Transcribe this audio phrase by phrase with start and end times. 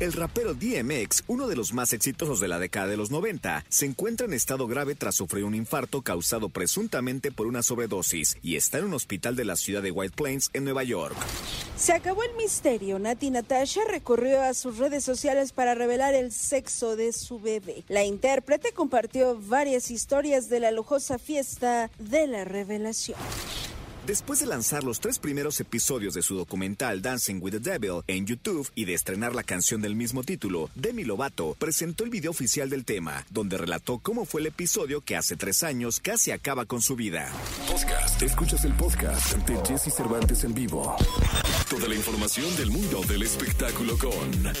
[0.00, 3.86] El rapero DMX, uno de los más exitosos de la década de los 90, se
[3.86, 8.78] encuentra en estado grave tras sufrir un infarto causado presuntamente por una sobredosis y está
[8.78, 11.14] en un hospital de la ciudad de White Plains, en Nueva York.
[11.76, 12.98] Se acabó el misterio.
[12.98, 17.84] Nati Natasha recurrió a sus redes sociales para revelar el sexo de su bebé.
[17.86, 23.18] La intérprete compartió varias historias de la lujosa fiesta de la revelación.
[24.06, 28.26] Después de lanzar los tres primeros episodios de su documental Dancing with the Devil en
[28.26, 32.68] YouTube y de estrenar la canción del mismo título, Demi Lovato presentó el video oficial
[32.68, 36.82] del tema, donde relató cómo fue el episodio que hace tres años casi acaba con
[36.82, 37.32] su vida.
[37.66, 38.20] Podcast.
[38.20, 40.96] Escuchas el podcast de Jesse Cervantes en vivo.
[41.70, 44.54] Toda la información del mundo del espectáculo con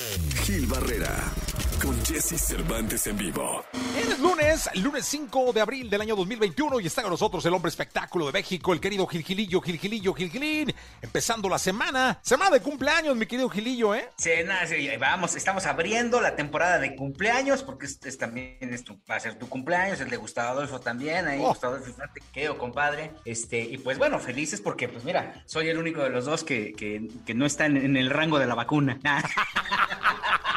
[0.44, 1.34] Gil Barrera.
[1.84, 3.62] Con Jesse Cervantes en vivo.
[3.98, 7.68] Es lunes, lunes 5 de abril del año 2021 y está con nosotros el hombre
[7.68, 10.74] espectáculo de México, el querido Gilgilillo, Gilgilillo, Gilgilín.
[11.02, 14.08] Empezando la semana, semana de cumpleaños, mi querido Gilillo, ¿eh?
[14.16, 18.82] Sí, nada, sí, vamos, estamos abriendo la temporada de cumpleaños porque es, es también es
[18.82, 21.48] tu- va a ser tu cumpleaños, el de Gustavo Adolfo también, ahí Oh.
[21.48, 23.10] Gustavo Adolfo, te quedo, compadre.
[23.26, 26.72] Este, y pues bueno, felices porque, pues mira, soy el único de los dos que,
[26.72, 28.98] que, que no está en, en el rango de la vacuna.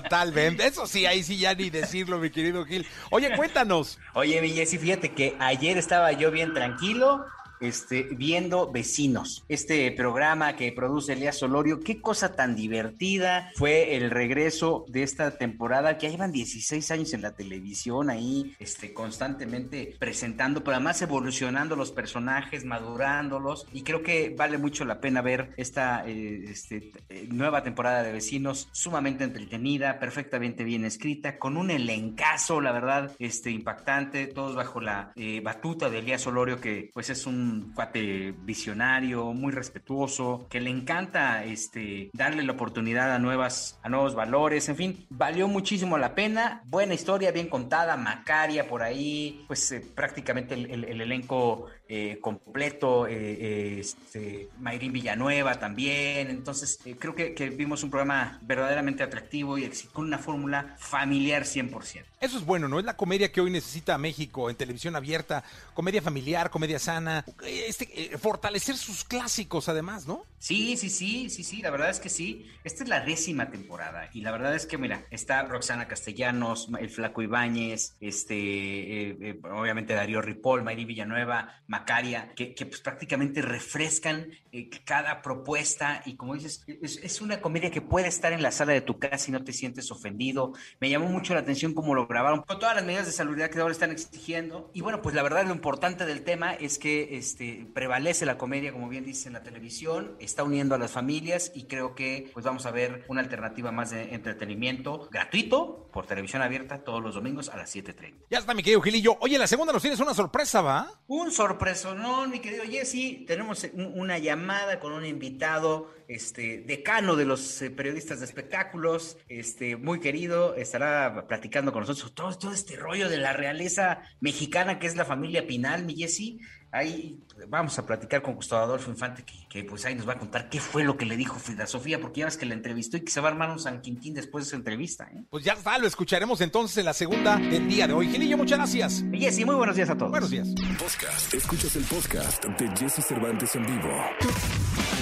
[0.00, 0.66] Totalmente.
[0.66, 2.86] Eso sí, ahí sí ya ni decirlo, mi querido Gil.
[3.10, 3.98] Oye, cuéntanos.
[4.14, 7.26] Oye, mi Jessy, fíjate que ayer estaba yo bien tranquilo,
[7.62, 11.80] este, viendo Vecinos, este programa que produce Elías Solorio.
[11.80, 17.22] Qué cosa tan divertida fue el regreso de esta temporada, que llevan 16 años en
[17.22, 23.66] la televisión ahí, este, constantemente presentando, pero además evolucionando los personajes, madurándolos.
[23.72, 28.12] Y creo que vale mucho la pena ver esta eh, este, eh, nueva temporada de
[28.12, 34.80] Vecinos, sumamente entretenida, perfectamente bien escrita, con un elencazo, la verdad, este, impactante, todos bajo
[34.80, 40.60] la eh, batuta de Elías Solorio, que pues es un cuate visionario, muy respetuoso, que
[40.60, 45.98] le encanta este, darle la oportunidad a, nuevas, a nuevos valores, en fin, valió muchísimo
[45.98, 51.00] la pena, buena historia, bien contada, Macaria por ahí, pues eh, prácticamente el, el- el
[51.00, 57.90] elenco eh, completo, eh, este, Mayrín Villanueva también, entonces eh, creo que, que vimos un
[57.90, 62.04] programa verdaderamente atractivo y con una fórmula familiar 100%.
[62.22, 62.78] Eso es bueno, ¿no?
[62.78, 65.42] Es la comedia que hoy necesita México en televisión abierta,
[65.74, 70.24] comedia familiar, comedia sana, este, eh, fortalecer sus clásicos además, ¿no?
[70.38, 72.46] Sí, sí, sí, sí, sí, la verdad es que sí.
[72.62, 76.90] Esta es la décima temporada y la verdad es que, mira, está Roxana Castellanos, el
[76.90, 84.70] Flaco Ibáñez, este, obviamente Darío Ripoll, Mayri Villanueva, Macaria, que, que, pues prácticamente refrescan eh,
[84.84, 88.72] cada propuesta y como dices, es, es una comedia que puede estar en la sala
[88.72, 90.52] de tu casa y no te sientes ofendido.
[90.80, 93.58] Me llamó mucho la atención cómo lo grabaron, con todas las medidas de salubridad que
[93.58, 94.70] ahora están exigiendo.
[94.72, 98.72] Y bueno, pues la verdad lo importante del tema es que este, prevalece la comedia,
[98.72, 102.44] como bien dice en la televisión, está uniendo a las familias y creo que pues
[102.44, 107.48] vamos a ver una alternativa más de entretenimiento gratuito por televisión abierta todos los domingos
[107.48, 108.26] a las 7.30.
[108.30, 109.16] Ya está, mi querido Gilillo.
[109.20, 110.90] Oye, la segunda nos tienes una sorpresa, ¿va?
[111.06, 111.30] Un
[111.62, 113.24] sorpresonón, mi querido Jesse.
[113.24, 119.16] Tenemos un- una llamada con un invitado, este, decano de los eh, periodistas de espectáculos,
[119.28, 120.56] este, muy querido.
[120.56, 125.04] Estará platicando con nosotros todo, todo este rollo de la realeza mexicana que es la
[125.04, 126.38] familia Pinal, mi Jesse.
[126.74, 130.18] Ahí vamos a platicar con Gustavo Adolfo Infante, que, que, pues ahí nos va a
[130.18, 132.96] contar qué fue lo que le dijo Frida Sofía, porque ya ves que la entrevistó
[132.96, 135.04] y que se va a armar un San Quintín después de esa entrevista.
[135.12, 135.22] ¿eh?
[135.28, 138.08] Pues ya está, lo escucharemos entonces en la segunda del día de hoy.
[138.08, 139.02] Gilillo, muchas gracias.
[139.02, 140.10] Mi Jesse, muy buenos días a todos.
[140.10, 140.48] Buenos días.
[140.78, 141.34] Podcast.
[141.34, 143.90] Escuchas el podcast de Jesse Cervantes en vivo.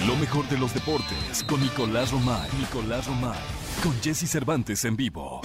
[0.09, 2.50] Lo mejor de los deportes con Nicolás Romay.
[2.59, 3.38] Nicolás Romay.
[3.80, 5.41] Con Jesse Cervantes en vivo.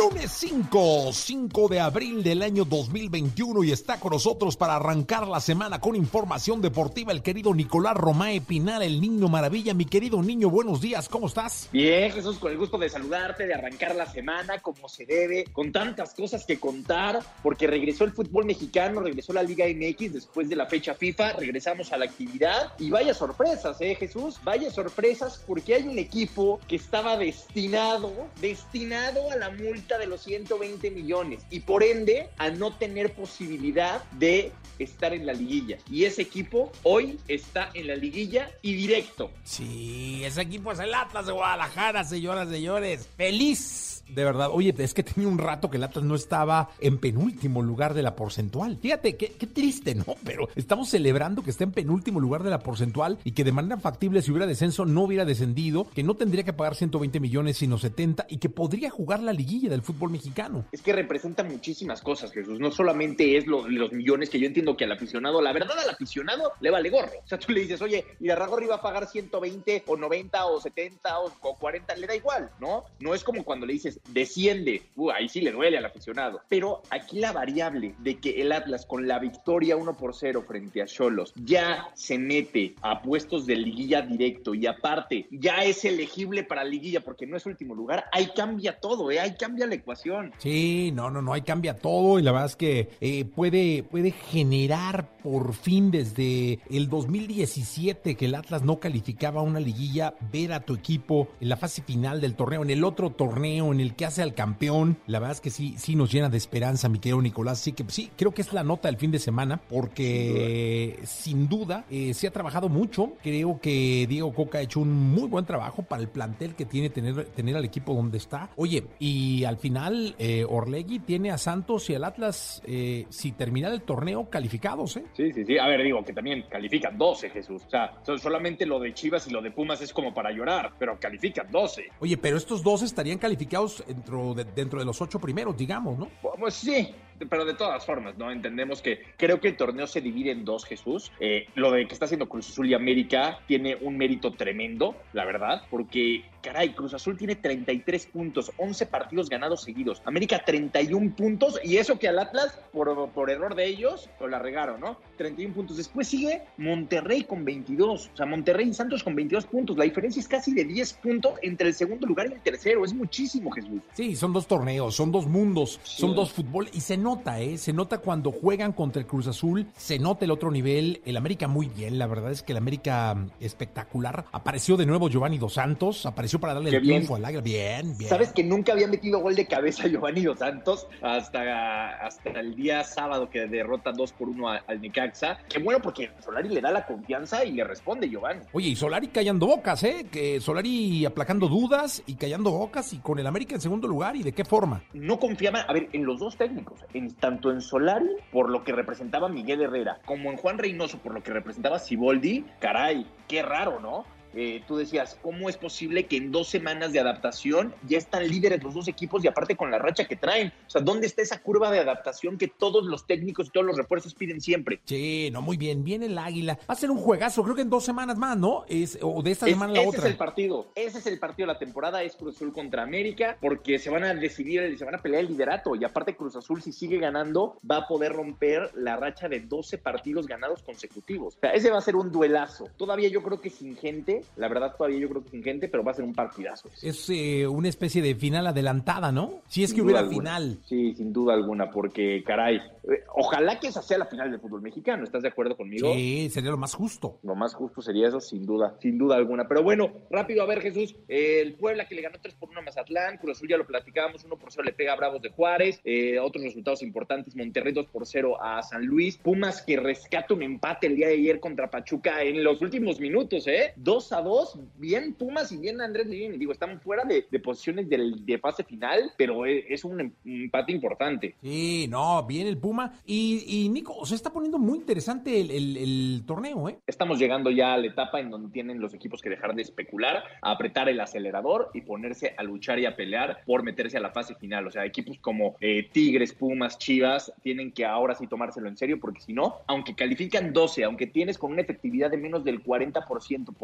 [0.00, 5.40] Lunes 5, 5 de abril del año 2021 y está con nosotros para arrancar la
[5.40, 9.74] semana con información deportiva el querido Nicolás Romae Pinal, el niño maravilla.
[9.74, 11.68] Mi querido niño, buenos días, ¿cómo estás?
[11.70, 15.70] Bien, Jesús, con el gusto de saludarte, de arrancar la semana como se debe, con
[15.70, 20.56] tantas cosas que contar, porque regresó el fútbol mexicano, regresó la Liga MX después de
[20.56, 24.40] la fecha FIFA, regresamos a la actividad y vaya sorpresas, ¿eh, Jesús?
[24.44, 28.10] Vaya sorpresas porque hay un equipo que estaba destinado,
[28.40, 34.02] destinado a la multa de los 120 millones y por ende a no tener posibilidad
[34.12, 35.78] de estar en la liguilla.
[35.90, 39.30] Y ese equipo hoy está en la liguilla y directo.
[39.44, 43.08] Sí, ese equipo es el Atlas de Guadalajara, señoras y señores.
[43.16, 47.62] Feliz De verdad, oye, es que tenía un rato que el no estaba en penúltimo
[47.62, 48.78] lugar de la porcentual.
[48.80, 50.04] Fíjate, qué, qué triste, ¿no?
[50.24, 53.78] Pero estamos celebrando que está en penúltimo lugar de la porcentual y que de manera
[53.78, 57.78] factible si hubiera descenso no hubiera descendido, que no tendría que pagar 120 millones sino
[57.78, 60.64] 70 y que podría jugar la liguilla del fútbol mexicano.
[60.72, 62.58] Es que representa muchísimas cosas, Jesús.
[62.60, 65.90] No solamente es lo, los millones que yo entiendo que al aficionado, la verdad al
[65.90, 67.12] aficionado le vale gorro.
[67.24, 70.60] O sea, tú le dices, oye, y Ragorri va a pagar 120 o 90 o
[70.60, 72.84] 70 o 40, le da igual, ¿no?
[73.00, 76.40] No es como cuando le dices, desciende, uh, ahí sí le duele al aficionado.
[76.48, 80.82] Pero aquí la variable de que el Atlas con la victoria 1 por 0 frente
[80.82, 86.42] a Cholos ya se mete a puestos de liguilla directo y aparte ya es elegible
[86.44, 89.20] para liguilla porque no es último lugar, ahí cambia todo, ¿eh?
[89.20, 90.32] ahí cambia la ecuación.
[90.38, 94.10] Sí, no, no, no, ahí cambia todo y la verdad es que eh, puede, puede
[94.10, 100.60] generar por fin desde el 2017 que el Atlas no calificaba una liguilla, ver a
[100.60, 104.22] tu equipo en la fase final del torneo, en el otro torneo el que hace
[104.22, 107.60] al campeón, la verdad es que sí, sí nos llena de esperanza, mi querido Nicolás,
[107.60, 111.84] así que sí, creo que es la nota del fin de semana porque sin duda,
[111.90, 115.82] eh, se ha trabajado mucho, creo que Diego Coca ha hecho un muy buen trabajo
[115.82, 118.50] para el plantel que tiene tener, tener al equipo donde está.
[118.56, 123.68] Oye, y al final eh, Orlegui tiene a Santos y al Atlas, eh, si termina
[123.68, 125.04] el torneo, calificados, ¿eh?
[125.16, 125.58] Sí, sí, sí.
[125.58, 127.62] A ver, digo que también califican 12, Jesús.
[127.66, 130.98] O sea, solamente lo de Chivas y lo de Pumas es como para llorar, pero
[130.98, 131.90] califican 12.
[132.00, 136.08] Oye, pero estos dos estarían calificados dentro de, dentro de los ocho primeros, digamos, ¿no?
[136.38, 136.94] Pues sí,
[137.28, 138.30] pero de todas formas, ¿no?
[138.30, 141.12] Entendemos que creo que el torneo se divide en dos, Jesús.
[141.20, 145.24] Eh, lo de que está haciendo Cruz Azul y América tiene un mérito tremendo, la
[145.24, 150.02] verdad, porque, caray, Cruz Azul tiene 33 puntos, 11 partidos ganados seguidos.
[150.04, 154.38] América 31 puntos, y eso que al Atlas, por, por error de ellos, lo la
[154.38, 154.98] regaron, ¿no?
[155.16, 155.76] 31 puntos.
[155.76, 158.10] Después sigue Monterrey con 22.
[158.12, 159.76] O sea, Monterrey y Santos con 22 puntos.
[159.76, 162.84] La diferencia es casi de 10 puntos entre el segundo lugar y el tercero.
[162.84, 163.80] Es muchísimo, Jesús.
[163.92, 166.00] Sí, son dos torneos, son dos mundos, sí.
[166.00, 167.58] son dos fútbol, y se nota, ¿eh?
[167.58, 171.00] Se nota cuando juegan contra el Cruz Azul, se nota el otro nivel.
[171.04, 174.26] El América muy bien, la verdad es que el América mm, espectacular.
[174.32, 177.42] Apareció de nuevo Giovanni Dos Santos, apareció para darle Qué el triunfo al Águila.
[177.42, 178.08] Bien, bien.
[178.08, 182.84] ¿Sabes que nunca había metido gol de cabeza Giovanni Dos Santos hasta, hasta el día
[182.84, 185.38] sábado que derrota 2 por 1 al Necaxa?
[185.48, 188.42] Qué bueno porque Solari le da la confianza y le responde Giovanni.
[188.52, 190.06] Oye, y Solari callando bocas, ¿eh?
[190.10, 194.14] Que Solari aplacando dudas y callando bocas y con el América en segundo lugar.
[194.14, 194.82] ¿Y de qué forma?
[194.92, 198.72] No confiaba, a ver, en los dos técnicos, en, tanto en Solari por lo que
[198.72, 203.80] representaba Miguel Herrera, como en Juan Reynoso por lo que representaba Siboldi, caray, qué raro,
[203.80, 204.04] ¿no?
[204.34, 208.62] Eh, tú decías, ¿cómo es posible que en dos semanas de adaptación ya están líderes
[208.62, 210.52] los dos equipos y aparte con la racha que traen?
[210.66, 213.76] O sea, ¿dónde está esa curva de adaptación que todos los técnicos y todos los
[213.76, 214.80] refuerzos piden siempre?
[214.84, 215.82] Sí, no, muy bien.
[215.84, 216.54] Viene el Águila.
[216.68, 218.64] Va a ser un juegazo, creo que en dos semanas más, ¿no?
[218.68, 220.00] Es, o de esta Es- semana a la ese otra.
[220.04, 220.66] es el partido.
[220.74, 222.02] Ese es el partido de la temporada.
[222.02, 225.28] Es Cruz Azul contra América porque se van a decidir, se van a pelear el
[225.28, 225.74] liderato.
[225.74, 229.78] Y aparte Cruz Azul, si sigue ganando, va a poder romper la racha de 12
[229.78, 231.36] partidos ganados consecutivos.
[231.36, 232.68] O sea, ese va a ser un duelazo.
[232.76, 235.82] Todavía yo creo que sin gente, la verdad todavía yo creo que sin gente, pero
[235.84, 236.68] va a ser un partidazo.
[236.82, 239.40] Es eh, una especie de final adelantada, ¿no?
[239.48, 240.36] Si es Sin que hubiera alguna.
[240.38, 240.58] final.
[240.66, 244.62] Sí, sin duda alguna, porque caray, eh, ojalá que esa sea la final del fútbol
[244.62, 245.04] mexicano.
[245.04, 245.92] ¿Estás de acuerdo conmigo?
[245.94, 247.18] Sí, sería lo más justo.
[247.22, 249.46] Lo más justo sería eso, sin duda, sin duda alguna.
[249.48, 250.94] Pero bueno, rápido, a ver, Jesús.
[251.08, 253.66] eh, el Puebla que le ganó 3 por 1 a Mazatlán, Cruz Azul ya lo
[253.66, 255.80] platicábamos, 1 por 0 le pega a Bravos de Juárez.
[255.84, 259.16] eh, otros resultados importantes, Monterrey 2 por 0 a San Luis.
[259.18, 263.46] Pumas que rescata un empate el día de ayer contra Pachuca en los últimos minutos,
[263.46, 263.72] ¿eh?
[263.76, 266.36] 2 a 2, bien Pumas y bien Andrés Lilini.
[266.38, 270.12] Digo, están fuera de, de posiciones del- de fase final, pero es, es un em-
[270.24, 271.34] empate importante.
[271.42, 272.94] Sí, no, bien el Puma.
[273.06, 276.78] Y, y Nico, se está poniendo muy interesante el, el- el torneo, ¿eh?
[276.86, 280.22] Estamos llegando ya a la etapa en donde tienen los equipos que dejar de especular,
[280.42, 284.10] a apretar el acelerador y ponerse a luchar y a pelear por meterse a la
[284.10, 284.66] fase final.
[284.66, 288.98] O sea, equipos como eh, Tigres, Pumas, Chivas tienen que ahora sí tomárselo en serio
[289.00, 293.54] porque si no, aunque califican 12, aunque tienes con una efectividad de menos del 40%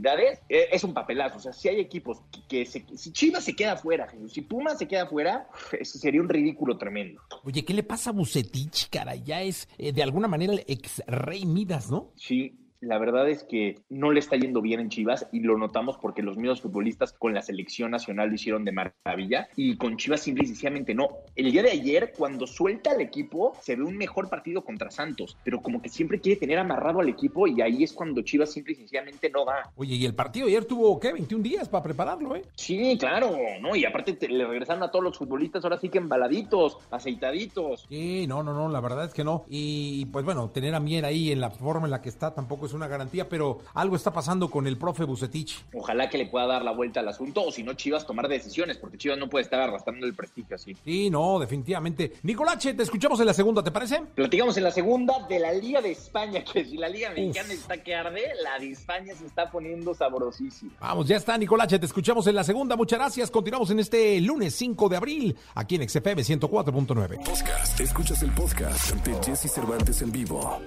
[0.00, 1.36] posibilidades, eh, es un papelazo.
[1.36, 4.42] O sea, si hay equipos que, que se- si Chivas se queda fuera, Jesús, si
[4.42, 5.48] Pumas se queda fuera,
[5.80, 7.20] eso sería un ridículo tremendo.
[7.44, 9.14] Oye, ¿qué le pasa a Bucetich, cara?
[9.16, 12.12] Ya es eh, de alguna manera el ex rey Midas, ¿no?
[12.16, 15.96] Sí, la verdad es que no le está yendo bien en Chivas y lo notamos
[15.98, 20.20] porque los mismos futbolistas con la selección nacional lo hicieron de maravilla y con Chivas
[20.20, 21.08] simple y sencillamente no.
[21.34, 25.36] El día de ayer, cuando suelta al equipo, se ve un mejor partido contra Santos,
[25.44, 28.72] pero como que siempre quiere tener amarrado al equipo y ahí es cuando Chivas simple
[28.72, 29.70] y sencillamente no va.
[29.76, 31.12] Oye, y el partido ayer tuvo, ¿qué?
[31.12, 32.42] 21 días para prepararlo, ¿eh?
[32.56, 33.74] Sí, claro, ¿no?
[33.76, 37.86] Y aparte te- le regresaron a todos los futbolistas ahora sí que embaladitos, aceitaditos.
[37.88, 39.44] Sí, no, no, no, la verdad es que no.
[39.48, 42.65] Y pues bueno, tener a Mier ahí en la forma en la que está tampoco
[42.66, 45.64] es una garantía, pero algo está pasando con el profe Bucetich.
[45.74, 48.76] Ojalá que le pueda dar la vuelta al asunto, o si no, Chivas tomar decisiones,
[48.76, 50.76] porque Chivas no puede estar arrastrando el prestigio así.
[50.84, 52.14] Sí, no, definitivamente.
[52.22, 54.02] Nicolache, te escuchamos en la segunda, ¿te parece?
[54.14, 57.82] Platicamos en la segunda de la Liga de España, que si la Liga Mexicana está
[57.82, 60.72] que arde, la de España se está poniendo sabrosísima.
[60.80, 62.76] Vamos, ya está, Nicolache, te escuchamos en la segunda.
[62.76, 63.30] Muchas gracias.
[63.30, 67.24] Continuamos en este lunes 5 de abril, aquí en XFM 104.9.
[67.24, 67.80] Podcast.
[67.80, 70.60] Escuchas el podcast de Jesse Cervantes en vivo.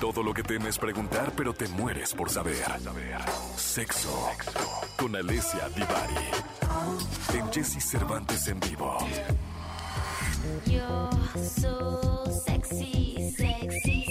[0.00, 2.64] Todo lo que temes preguntar, pero te mueres por saber.
[3.56, 4.28] Sexo.
[4.96, 7.38] Con Alessia Divari.
[7.38, 8.96] En Jesse Cervantes en vivo.
[10.64, 14.09] You're so sexy, sexy, sexy.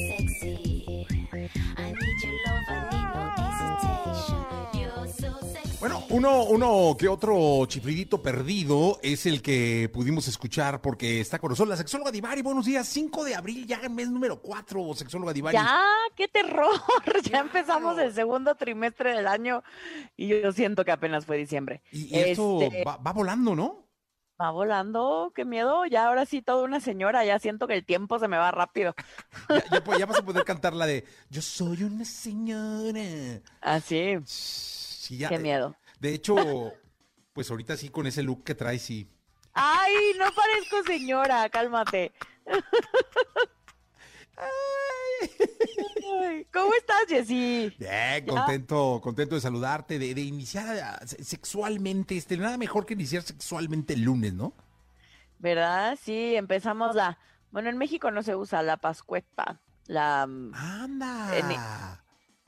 [6.10, 11.70] Uno, uno que otro chiflidito perdido es el que pudimos escuchar porque está con nosotros
[11.70, 12.42] la sexóloga Divari.
[12.42, 15.56] Buenos días, 5 de abril, ya en mes número 4, sexóloga Divari.
[15.56, 15.86] Ya,
[16.16, 16.70] qué terror.
[17.30, 19.64] Ya empezamos el segundo trimestre del año
[20.18, 21.82] y yo siento que apenas fue diciembre.
[21.92, 23.86] Y, y esto Este, va, va volando, ¿no?
[24.42, 25.86] Va volando, qué miedo.
[25.86, 28.96] Ya ahora sí, toda una señora, ya siento que el tiempo se me va rápido.
[29.50, 33.42] Ya, ya, pues, ya vas a poder cantar la de Yo soy una señora.
[33.62, 35.76] Así, Sí, ya, qué eh, miedo.
[36.00, 36.36] De hecho,
[37.34, 39.08] pues ahorita sí con ese look que traes, sí.
[39.54, 42.12] Ay, no parezco señora, cálmate.
[44.38, 47.74] Ay, ¿Cómo estás, Jessy?
[47.78, 52.94] Bien, contento, contento de saludarte, de, de iniciar ah, se- sexualmente, este, nada mejor que
[52.94, 54.54] iniciar sexualmente el lunes, ¿no?
[55.40, 55.98] ¿Verdad?
[56.02, 57.18] Sí, empezamos la...
[57.52, 59.60] Bueno, en México no se usa la pascueta.
[59.88, 60.26] La...
[60.28, 62.00] mm, Anda.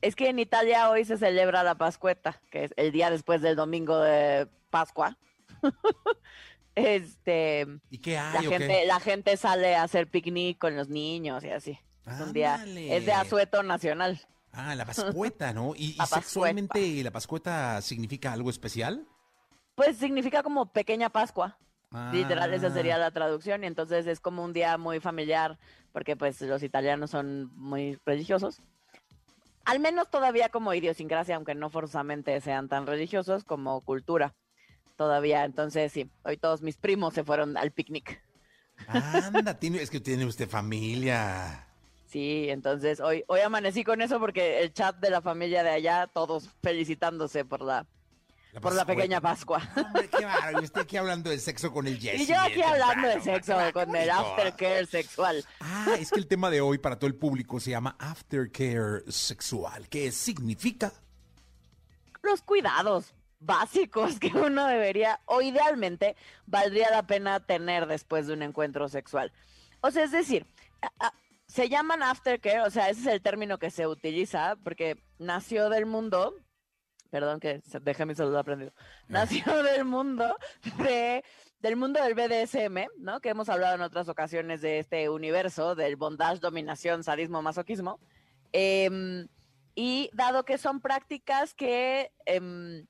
[0.02, 3.56] Es que en Italia hoy se celebra la Pascueta, que es el día después del
[3.56, 5.18] domingo de Pascua.
[6.76, 8.86] este, ¿Y qué la hay o gente, qué?
[8.86, 11.80] la gente sale a hacer picnic con los niños y así.
[12.08, 14.20] Es un día, es de asueto nacional.
[14.54, 15.74] Ah, la pascueta, ¿no?
[15.76, 16.22] ¿Y, y La pascueta.
[16.24, 19.06] sexualmente la pascueta significa algo especial?
[19.76, 21.58] Pues significa como pequeña Pascua.
[22.14, 22.72] Literal, esa Ah.
[22.72, 23.64] sería la traducción.
[23.64, 25.60] Y entonces es como un día muy familiar,
[25.92, 28.62] porque pues los italianos son muy religiosos.
[29.66, 34.34] Al menos todavía como idiosincrasia, aunque no forzosamente sean tan religiosos como cultura.
[34.98, 38.24] Todavía, entonces sí, hoy todos mis primos se fueron al picnic.
[38.88, 41.68] Anda, tiene, es que tiene usted familia.
[42.06, 46.08] Sí, entonces hoy, hoy amanecí con eso porque el chat de la familia de allá,
[46.08, 47.88] todos felicitándose por la,
[48.60, 49.62] por la pequeña Pascua.
[49.76, 50.62] Hombre, qué bárbaro.
[50.62, 52.22] Y usted aquí hablando de sexo con el Jesse.
[52.22, 55.46] Y yo aquí hablando de sexo, con el aftercare sexual.
[55.60, 59.88] Ah, es que el tema de hoy para todo el público se llama Aftercare Sexual.
[59.88, 60.92] ¿Qué significa?
[62.24, 66.16] los cuidados básicos que uno debería o idealmente
[66.46, 69.32] valdría la pena tener después de un encuentro sexual.
[69.82, 70.46] O sea, es decir,
[71.48, 75.86] se llaman aftercare, o sea, ese es el término que se utiliza porque nació del
[75.86, 76.36] mundo,
[77.12, 78.74] perdón que dejé mi celular prendido,
[79.08, 80.36] nació del mundo
[80.80, 81.24] de
[81.60, 83.22] del mundo del BDSM, ¿no?
[83.22, 88.00] Que hemos hablado en otras ocasiones de este universo del bondage, dominación, sadismo, masoquismo.
[88.52, 89.28] Em,
[89.76, 92.88] y dado que son prácticas que em,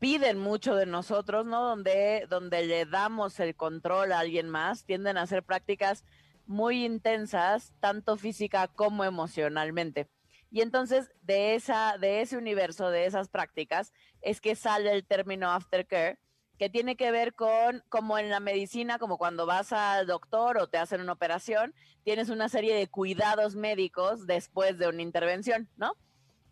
[0.00, 1.62] piden mucho de nosotros, ¿no?
[1.62, 6.04] Donde, donde le damos el control a alguien más, tienden a ser prácticas
[6.46, 10.08] muy intensas, tanto física como emocionalmente.
[10.54, 13.92] Y entonces de esa, de ese universo, de esas prácticas,
[14.22, 16.20] es que sale el término aftercare,
[16.60, 20.68] que tiene que ver con, como en la medicina, como cuando vas al doctor o
[20.68, 25.96] te hacen una operación, tienes una serie de cuidados médicos después de una intervención, ¿no?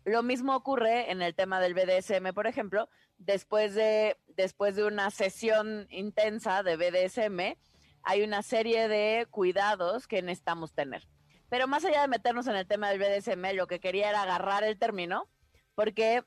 [0.03, 5.11] Lo mismo ocurre en el tema del BDSM, por ejemplo, después de, después de una
[5.11, 7.57] sesión intensa de BDSM,
[8.03, 11.07] hay una serie de cuidados que necesitamos tener.
[11.53, 14.63] Pero más allá de meternos en el tema del BDSM, lo que quería era agarrar
[14.63, 15.29] el término,
[15.75, 16.23] porque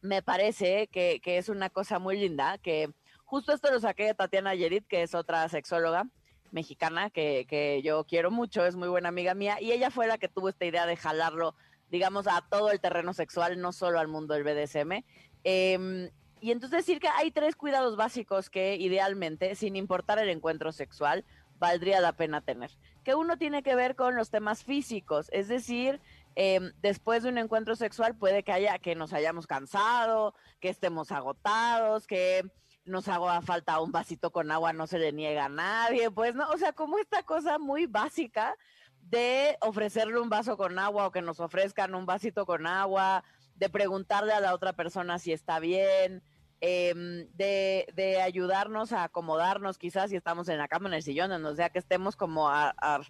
[0.00, 2.90] me parece que, es una cosa muy linda, que
[3.26, 6.08] justo esto lo saqué de Tatiana Yerit, que es otra sexóloga
[6.50, 10.16] mexicana que, que yo quiero mucho, es muy buena amiga mía, y ella fue la
[10.16, 11.54] que tuvo esta idea de jalarlo,
[11.90, 15.04] digamos, a todo el terreno sexual, no solo al mundo del BDSM.
[15.44, 16.08] Em,
[16.40, 21.26] y entonces decir que hay tres cuidados básicos que idealmente, sin importar el encuentro sexual,
[21.58, 22.70] valdría la pena tener.
[23.04, 26.00] Que uno tiene que ver con los temas físicos, es decir,
[26.34, 31.12] em, después de un encuentro sexual puede que haya que nos hayamos cansado, que estemos
[31.12, 32.42] agotados, que
[32.84, 36.48] nos haga falta un vasito con agua, no se le niega a nadie, pues no,
[36.50, 38.56] o sea, como esta cosa muy básica
[39.00, 43.22] de ofrecerle un vaso con agua o que nos ofrezcan un vasito con agua,
[43.54, 46.22] de preguntarle a la otra persona si está bien,
[46.66, 51.30] em, de, de ayudarnos a acomodarnos quizás si estamos en la cama, en el sillón,
[51.32, 53.00] en o sea que estemos como a, a-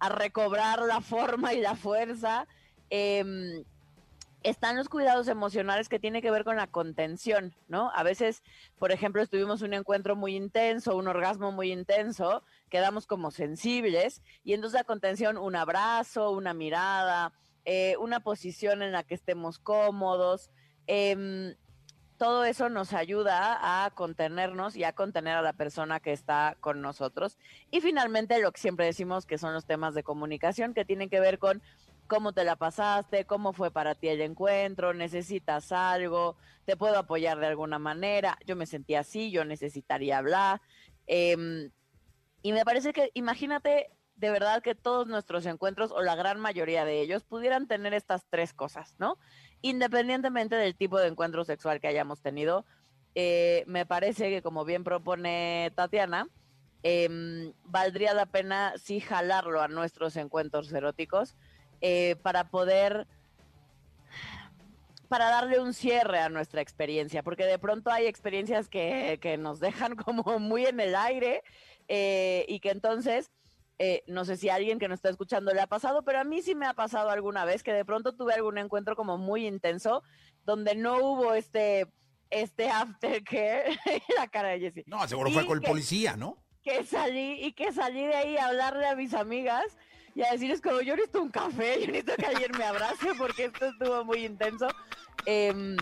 [0.00, 2.48] a recobrar la forma y la fuerza.
[2.90, 3.62] em,
[4.42, 7.90] están los cuidados emocionales que tienen que ver con la contención, ¿no?
[7.94, 8.42] A veces,
[8.78, 14.52] por ejemplo, tuvimos un encuentro muy intenso, un orgasmo muy intenso, quedamos como sensibles y
[14.52, 17.32] entonces la contención, un abrazo, una mirada,
[17.64, 20.50] eh, una posición en la que estemos cómodos,
[20.86, 21.54] em,
[22.18, 26.80] todo eso nos ayuda a contenernos y a contener a la persona que está con
[26.80, 27.38] nosotros.
[27.70, 31.20] Y finalmente, lo que siempre decimos que son los temas de comunicación que tienen que
[31.20, 31.62] ver con
[32.06, 37.38] cómo te la pasaste, cómo fue para ti el encuentro, necesitas algo, te puedo apoyar
[37.38, 40.60] de alguna manera, yo me sentí así, yo necesitaría hablar.
[41.06, 41.70] Em,
[42.42, 46.84] y me parece que, imagínate de verdad que todos nuestros encuentros, o la gran mayoría
[46.84, 49.18] de ellos, pudieran tener estas tres cosas, ¿no?
[49.62, 52.64] Independientemente del tipo de encuentro sexual que hayamos tenido,
[53.14, 56.28] eh, me parece que como bien propone Tatiana,
[56.82, 61.34] em, valdría la pena sí jalarlo a nuestros encuentros eróticos
[61.80, 63.06] eh, para poder
[65.08, 69.60] para darle un cierre a nuestra experiencia, porque de pronto hay experiencias que, que nos
[69.60, 71.42] dejan como muy en el aire
[71.88, 73.30] eh, y que entonces,
[73.78, 76.24] eh, no sé si a alguien que nos está escuchando le ha pasado, pero a
[76.24, 79.46] mí sí me ha pasado alguna vez que de pronto tuve algún encuentro como muy
[79.46, 80.02] intenso,
[80.44, 81.86] donde no hubo este,
[82.30, 83.78] este aftercare,
[84.16, 84.84] la cara de Jessie.
[84.86, 86.44] No, seguro fue con el policía, ¿no?
[86.64, 89.76] que salí y que salí de ahí a hablarle a mis amigas
[90.14, 93.44] y a decirles como yo necesito un café, yo necesito que alguien me abrace porque
[93.44, 94.66] esto estuvo muy intenso.
[95.26, 95.76] Em,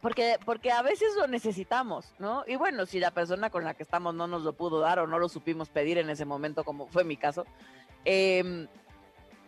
[0.00, 2.44] porque, porque a veces lo necesitamos, ¿no?
[2.46, 5.06] Y bueno, si la persona con la que estamos no nos lo pudo dar o
[5.06, 7.44] no lo supimos pedir en ese momento, como fue mi caso,
[8.04, 8.68] em,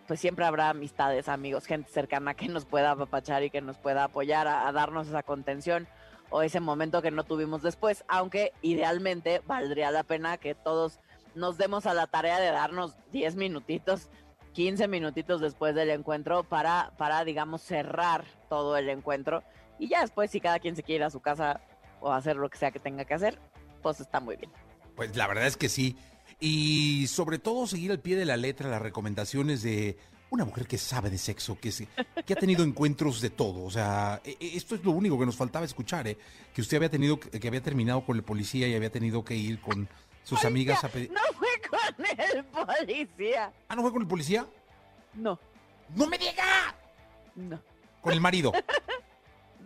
[0.07, 4.05] pues siempre habrá amistades, amigos, gente cercana que nos pueda apapachar y que nos pueda
[4.05, 5.87] apoyar a, a darnos esa contención
[6.31, 11.01] o ese momento que no tuvimos después, aunque idealmente valdría la pena que todos
[11.35, 14.09] nos demos a la tarea de darnos 10 minutitos,
[14.53, 19.43] 15 minutitos después del encuentro para, para digamos, cerrar todo el encuentro.
[19.81, 21.61] Y ya después, si cada quien se quiere ir a su casa
[22.01, 23.41] o hacer lo que sea que tenga que hacer,
[23.83, 24.51] pues está muy bien.
[24.95, 25.97] Pues la verdad es que sí.
[26.39, 29.99] Y sobre todo seguir al pie de la letra las recomendaciones de
[30.31, 31.89] una mujer que sabe de sexo, que, se-
[32.25, 33.65] que ha tenido encuentros de todo.
[33.65, 36.17] O sea, e- e- esto es lo único que nos faltaba escuchar, ¿eh?
[36.55, 39.61] Que usted había tenido, que había terminado con el policía y había tenido que ir
[39.61, 39.89] con
[40.23, 41.11] sus amigas a pedir...
[41.11, 43.53] No fue con el policía.
[43.69, 44.47] Ah, ¿no fue con el policía?
[45.15, 45.39] No,
[45.97, 46.75] ¡No me diga!
[47.35, 47.61] no,
[48.03, 48.53] Con el marido.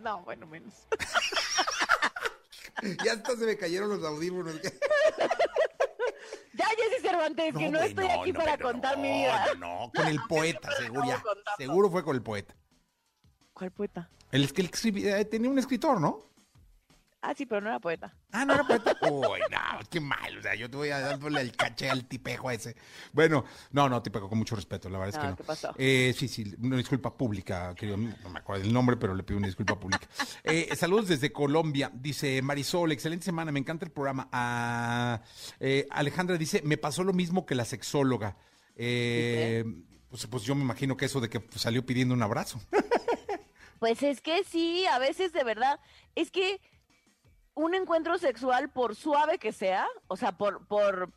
[0.05, 0.73] no, bueno, menos.
[3.03, 4.55] ya hasta se me cayeron los audífonos.
[6.53, 9.45] Ya, Jessy Cervantes, que no güey, estoy aquí no, para contar mi vida.
[9.59, 11.21] No, con el poeta, seguro ya.
[11.57, 12.55] Seguro fue con el poeta.
[13.51, 14.09] ¿Cuál poeta?
[14.31, 16.31] El que tenía un escritor, ¿no?
[17.27, 18.13] Ah, sí, pero no era poeta.
[18.31, 18.95] Ah, no era poeta.
[19.01, 20.37] Uy, no, qué mal.
[20.37, 22.75] O sea, yo te voy a dándole el caché al tipejo ese.
[23.13, 25.35] Bueno, no, no, tipejo, con mucho respeto, la verdad es que No, no.
[25.37, 25.73] ¿qué pasó?
[25.75, 27.97] Eh, sí, sí, una disculpa pública, querido.
[27.97, 30.07] No me acuerdo del nombre, pero le pido una disculpa pública.
[30.43, 31.89] Eh, saludos desde Colombia.
[31.91, 34.29] Dice Marisol, excelente semana, me encanta el programa.
[34.31, 35.21] Ah,
[35.59, 38.37] eh, Alejandra dice, me pasó lo mismo que la sexóloga.
[38.75, 39.65] Eh,
[40.09, 42.61] pues, pues yo me imagino que eso de que pues, salió pidiendo un abrazo.
[43.79, 45.79] Pues es que sí, a veces de verdad,
[46.15, 46.61] es que
[47.55, 51.11] un encuentro sexual, por suave que sea, o sea, por, por,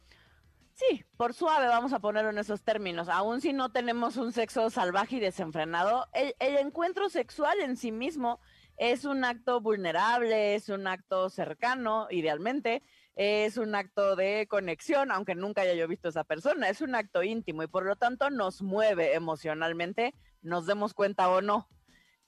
[0.73, 4.71] sí, por suave, vamos a ponerlo en esos términos, aun si no tenemos un sexo
[4.71, 8.41] salvaje y desenfrenado, el, encuentro sexual en sí mismo
[8.77, 12.85] es un acto vulnerable, es un acto cercano, idealmente,
[13.17, 16.95] es un acto de conexión, aunque nunca haya yo visto a esa persona, es un
[16.95, 21.69] acto íntimo y por lo tanto nos mueve emocionalmente, nos demos cuenta o no.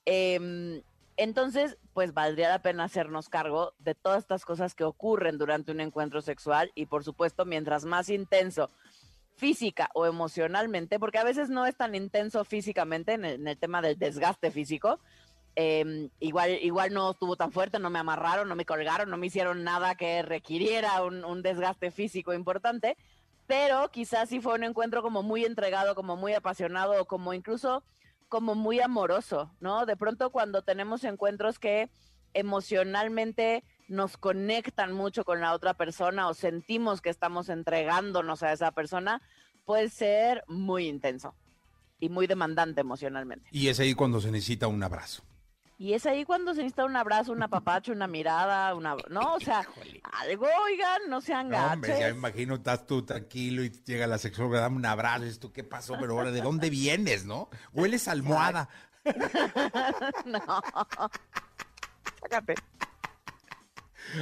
[0.03, 0.81] Em,
[1.21, 5.79] entonces, pues valdría la pena hacernos cargo de todas estas cosas que ocurren durante un
[5.79, 8.71] encuentro sexual y por supuesto, mientras más intenso
[9.35, 13.99] física o emocionalmente, porque a veces no es tan intenso físicamente en el, tema del
[13.99, 14.99] desgaste físico,
[15.55, 19.27] em, igual, igual no estuvo tan fuerte, no me amarraron, no me colgaron, no me
[19.27, 22.97] hicieron nada que requiriera un, desgaste físico importante,
[23.45, 27.83] pero quizás sí fue un encuentro como muy entregado, como muy apasionado, como incluso
[28.31, 29.85] como muy amoroso, ¿no?
[29.85, 31.89] De pronto cuando tenemos encuentros que
[32.33, 38.71] emocionalmente nos conectan mucho con la otra persona o sentimos que estamos entregándonos a esa
[38.71, 39.21] persona,
[39.65, 41.35] puede ser muy intenso
[41.99, 43.49] y muy demandante emocionalmente.
[43.51, 45.23] Y es ahí cuando se necesita un abrazo.
[45.81, 48.95] Y es ahí cuando se necesita un abrazo, un apapacho, una mirada, una...
[49.09, 49.67] No, o sea,
[50.19, 54.19] algo, oigan, no sean No, hombre, ya me imagino, estás tú tranquilo y llega la
[54.19, 55.95] sexóloga, dame un abrazo, y dices tú, ¿qué pasó?
[55.99, 57.49] Pero ahora, ¿de dónde vienes, no?
[57.73, 58.69] Hueles a almohada.
[60.25, 60.43] no.
[62.21, 62.53] Sácate.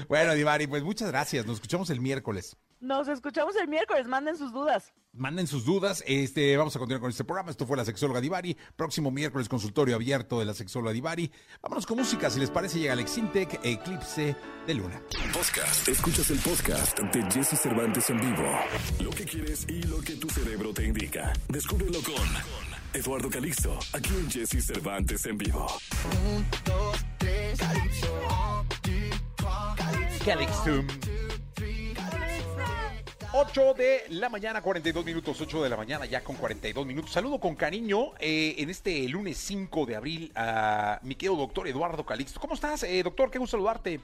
[0.07, 1.45] Bueno, Divari, pues muchas gracias.
[1.45, 2.55] Nos escuchamos el miércoles.
[2.79, 4.93] Nos escuchamos el miércoles, manden sus dudas.
[5.19, 6.01] Manden sus dudas.
[6.07, 7.51] Este, vamos a continuar con este programa.
[7.51, 8.55] Esto fue la sexóloga Divari.
[8.75, 11.29] Próximo miércoles, consultorio abierto de la sexóloga Divari.
[11.61, 12.29] Vámonos con música.
[12.29, 15.01] Si les parece, llega Alex Intec, Eclipse de Luna.
[15.33, 15.87] Podcast.
[15.89, 18.59] Escuchas el podcast de Jesse Cervantes en vivo.
[19.01, 21.33] Lo que quieres y lo que tu cerebro te indica.
[21.49, 22.15] Descúbrelo con
[22.93, 25.67] Eduardo Calixto, aquí en Jesse Cervantes en vivo.
[30.25, 30.87] Calixtum.
[33.31, 37.11] 8 de la mañana, 42 minutos, 8 de la mañana, ya con 42 minutos.
[37.11, 42.03] Saludo con cariño eh, en este lunes 5 de abril a mi querido doctor Eduardo
[42.05, 42.39] Calixto.
[42.39, 43.29] ¿Cómo estás, eh, doctor?
[43.29, 43.99] Qué gusto saludarte.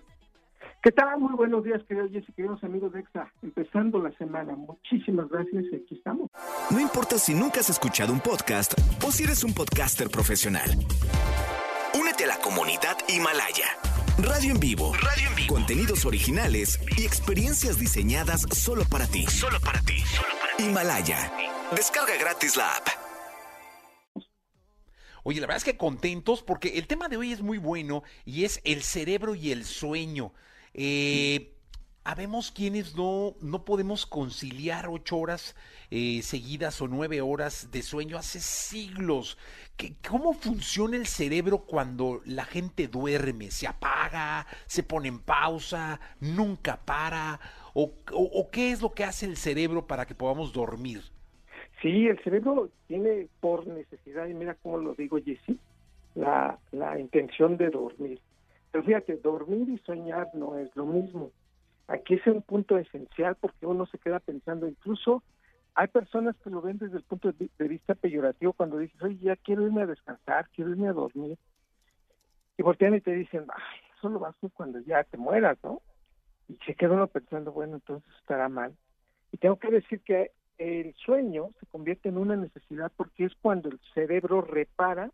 [0.84, 1.20] ¿Qué tal?
[1.20, 3.32] Muy buenos días, queridos Jessy, queridos amigos de EXA.
[3.42, 4.56] Empezando la semana.
[4.56, 6.30] Muchísimas gracias y aquí estamos.
[6.70, 10.70] No importa si nunca has escuchado un podcast o si eres un podcaster profesional.
[11.98, 13.68] Únete a la comunidad Himalaya.
[14.18, 14.94] Radio en vivo.
[14.96, 15.54] Radio en vivo.
[15.54, 19.26] Contenidos originales y experiencias diseñadas solo para ti.
[19.28, 20.04] Solo para ti.
[20.60, 21.32] Himalaya.
[21.74, 22.88] Descarga gratis la app.
[25.24, 28.44] Oye, la verdad es que contentos porque el tema de hoy es muy bueno y
[28.44, 30.34] es el cerebro y el sueño.
[30.74, 31.55] Eh,
[32.06, 35.56] habemos quienes no, no podemos conciliar ocho horas
[35.92, 39.38] eh, seguidas o nueve horas de sueño hace siglos.
[39.76, 43.50] ¿Qué- ¿Cómo funciona el cerebro cuando la gente duerme?
[43.52, 44.46] ¿Se apaga?
[44.68, 46.00] ¿Se pone en pausa?
[46.22, 47.40] ¿Nunca para?
[47.74, 51.02] ¿O, o- o qué es lo que hace el cerebro para que podamos dormir?
[51.82, 55.60] Sí, el cerebro tiene por necesidad, y mira cómo lo digo, Jessy,
[56.14, 58.22] la, la intención de dormir.
[58.72, 61.32] Pero fíjate, dormir y soñar no es lo mismo.
[61.88, 65.24] Aquí es un punto esencial porque uno se queda pensando, incluso
[65.76, 69.36] hay personas que lo ven desde el punto de vista peyorativo cuando dices, oye, ya
[69.36, 71.38] quiero irme a descansar, quiero irme a dormir.
[72.58, 75.58] Y voltean y te dicen, ay, eso lo vas a hacer cuando ya te mueras,
[75.64, 75.82] ¿no?
[76.48, 78.74] Y se queda uno pensando, bueno, entonces estará mal.
[79.34, 83.68] Y tengo que decir que el sueño se convierte en una necesidad porque es cuando
[83.68, 85.12] el cerebro repara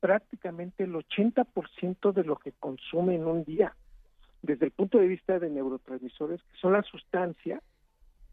[0.00, 3.76] prácticamente el 80% de lo que consume en un día,
[4.44, 7.62] desde el punto de vista de neurotransmisores, que son las sustancias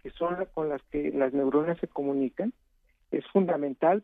[0.04, 2.54] que son la- con las que las neuronas se comunican,
[3.12, 4.04] es fundamental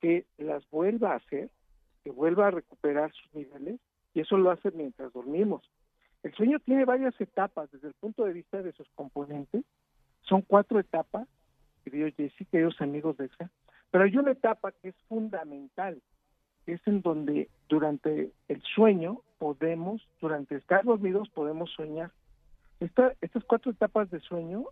[0.00, 1.50] que las vuelva a hacer,
[2.02, 3.78] que vuelva a recuperar sus niveles,
[4.14, 5.62] y eso lo hace mientras dormimos.
[6.22, 9.64] El sueño tiene varias etapas desde el punto de vista de sus componentes,
[10.22, 11.28] son cuatro etapas,
[11.84, 13.50] queridos Jessy, queridos amigos de EXA,
[13.90, 16.00] pero hay una etapa que es fundamental,
[16.66, 22.10] es en donde durante el sueño podemos, durante estar dormidos podemos soñar.
[22.80, 24.64] Esta- estas cuatro etapas de sueño,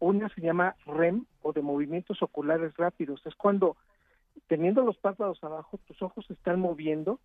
[0.00, 3.76] una se llama REM o de movimientos oculares rápidos, es cuando
[4.48, 7.20] teniendo los párpados abajo, tus ojos se están moviendo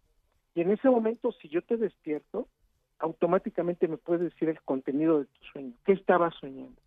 [0.56, 2.48] y en ese momento si yo te despierto,
[3.00, 6.80] automáticamente me puedes decir el contenido de tu sueño, qué estabas soñando.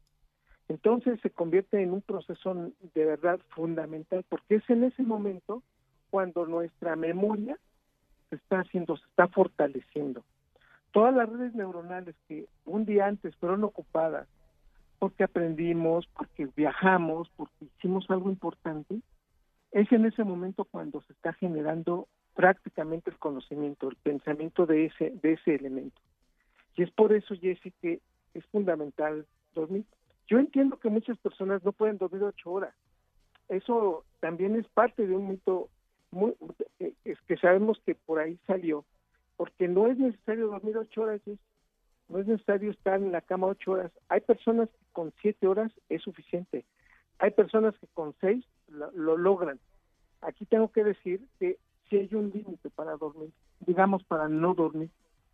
[0.69, 2.55] Entonces se convierte en un proceso
[2.95, 5.63] de verdad fundamental porque es en ese momento
[6.15, 7.59] cuando nuestra memoria
[8.31, 10.23] se está haciendo, se está fortaleciendo.
[10.93, 14.29] Todas las redes neuronales que un día antes fueron ocupadas
[15.01, 19.01] porque aprendimos, porque viajamos, porque hicimos algo importante,
[19.73, 25.11] es en ese momento cuando se está generando prácticamente el conocimiento, el pensamiento de ese,
[25.21, 26.01] de ese elemento.
[26.77, 27.99] Y es por eso, Jessy, que
[28.35, 29.85] es fundamental dormir.
[30.29, 32.73] Yo entiendo que muchas personas no pueden dormir ocho horas.
[33.49, 35.71] Eso también es parte de un mito
[36.15, 36.35] muy,
[36.79, 38.85] eh, es que sabemos que por ahí salió,
[39.37, 41.39] porque no es necesario dormir ocho horas, Jessy.
[42.09, 43.93] no es necesario estar en la cama ocho horas.
[44.09, 46.65] Hay personas que con siete horas es suficiente.
[47.19, 49.59] Hay personas que con seis lo, lo logran.
[50.21, 54.91] Aquí tengo que decir que si hay un límite para dormir, digamos para no dormir,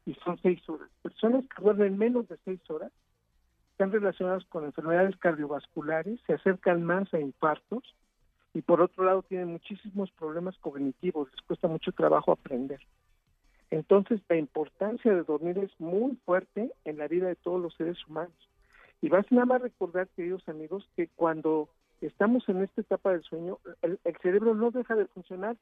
[0.06, 0.88] y son seis horas.
[1.02, 2.90] Personas que duermen menos de seis horas
[3.72, 7.94] están relacionadas con enfermedades cardiovasculares, se acercan más a infartos
[8.52, 12.80] y por otro lado tienen muchísimos problemas cognitivos, les cuesta mucho trabajo aprender.
[13.70, 17.96] Entonces la importancia de dormir es muy fuerte en la vida de todos los seres
[18.08, 18.34] humanos.
[19.00, 21.68] Y vas nada más recordar, queridos amigos, que cuando
[22.00, 25.56] estamos en esta etapa del sueño, el, el cerebro no deja de funcionar.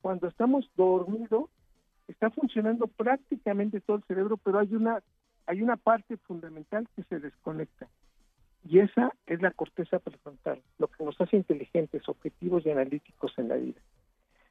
[0.00, 1.50] Cuando estamos dormidos,
[2.08, 5.02] está funcionando prácticamente todo el cerebro, pero hay una
[5.46, 7.88] hay una parte fundamental que se desconecta.
[8.64, 13.48] Y esa es la corteza prefrontal, lo que nos hace inteligentes, objetivos y analíticos en
[13.48, 13.80] la vida.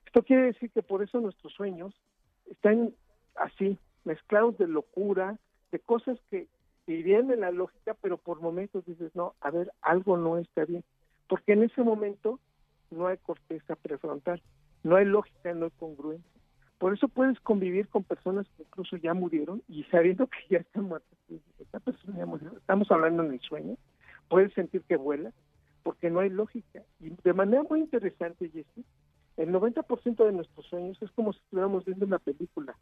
[0.05, 1.93] Esto quiere decir que por eso nuestros sueños
[2.49, 2.93] están
[3.35, 5.37] así, mezclados de locura,
[5.71, 6.47] de cosas que,
[6.87, 10.83] irían en la lógica, pero por momentos dices, no, a ver, algo no está bien.
[11.29, 12.37] Porque en ese momento
[12.89, 14.41] no hay corteza prefrontal,
[14.83, 16.29] no hay lógica, no hay congruencia.
[16.79, 20.85] Por eso puedes convivir con personas que incluso ya murieron y sabiendo que ya están
[20.85, 21.17] muertas.
[21.59, 22.51] esta persona ya murió.
[22.57, 23.77] Estamos hablando en el sueño.
[24.31, 25.33] Puedes sentir que vuela,
[25.83, 26.83] porque no hay lógica.
[27.01, 28.85] Y de manera muy interesante, Jesse,
[29.35, 32.73] el 90% de nuestros sueños es como si estuviéramos viendo una película.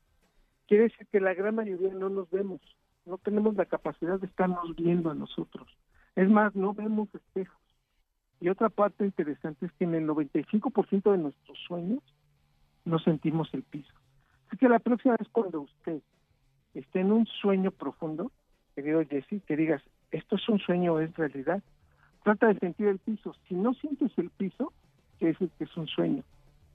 [0.67, 2.61] Quiere decir que la gran mayoría no nos vemos,
[3.07, 5.67] no tenemos la capacidad de estarnos viendo a nosotros.
[6.15, 7.57] Es más, no vemos espejos.
[8.39, 12.03] Y otra parte interesante es que en el 95% de nuestros sueños
[12.85, 13.91] no sentimos el piso.
[14.47, 16.03] Así que la próxima vez cuando usted
[16.75, 18.31] esté en un sueño profundo,
[18.75, 19.81] querido Jesse, que digas,
[20.11, 21.61] esto es un sueño es realidad,
[22.23, 23.35] trata de sentir el piso.
[23.47, 24.73] Si no sientes el piso,
[25.17, 26.23] quiere es un sueño.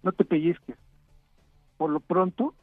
[0.02, 0.76] No te pellizques.
[1.76, 2.54] Por lo pronto,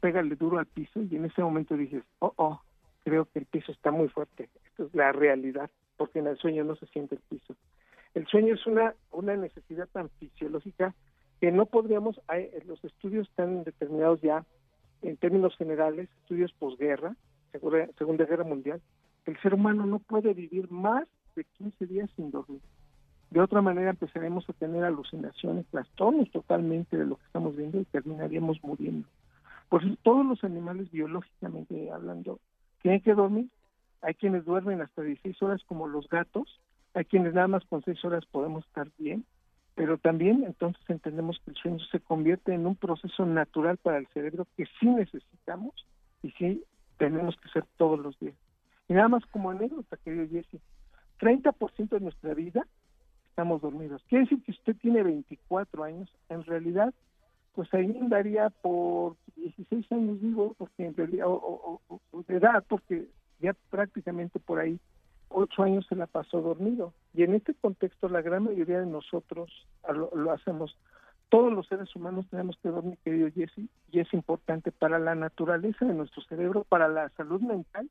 [0.00, 2.60] pégale duro al piso y en ese momento dices, oh, oh,
[3.04, 4.48] creo que el piso está muy fuerte.
[4.66, 7.54] Esto es la realidad, porque en el sueño no se siente el piso.
[8.14, 10.94] El sueño es una, una necesidad tan fisiológica
[11.40, 14.44] que no podríamos, hay, los estudios están determinados ya
[15.02, 17.14] en términos generales, estudios posguerra,
[17.52, 18.82] Segunda Guerra Mundial,
[19.28, 22.62] el ser humano no puede vivir más de 15 días sin dormir.
[23.30, 27.84] De otra manera empezaremos a tener alucinaciones, trastornos totalmente de lo que estamos viendo y
[27.84, 29.06] terminaríamos muriendo.
[29.68, 32.40] Por eso todos los animales biológicamente hablando
[32.80, 33.50] tienen que dormir.
[34.00, 36.58] Hay quienes duermen hasta 16 horas como los gatos,
[36.94, 39.26] hay quienes nada más con 6 horas podemos estar bien,
[39.74, 44.06] pero también entonces entendemos que el sueño se convierte en un proceso natural para el
[44.06, 45.74] cerebro que sí necesitamos
[46.22, 46.64] y sí
[46.96, 48.34] tenemos que hacer todos los días.
[48.88, 50.60] Y nada más como anécdota, querido Jesse,
[51.20, 52.66] 30% de nuestra vida
[53.38, 54.02] estamos dormidos.
[54.08, 56.92] Quiere decir que usted tiene 24 años, en realidad,
[57.54, 61.80] pues ahí andaría por 16 años, digo, porque en realidad, o,
[62.26, 63.06] de edad, porque
[63.38, 64.80] ya prácticamente por ahí
[65.28, 66.92] 8 años se la pasó dormido.
[67.14, 69.52] Y en este contexto, la gran mayoría de nosotros
[69.88, 70.76] lo hacemos.
[71.28, 75.84] Todos los seres humanos tenemos que dormir, querido Jesse, y es importante para la naturaleza
[75.84, 77.88] de nuestro cerebro, para la salud mental,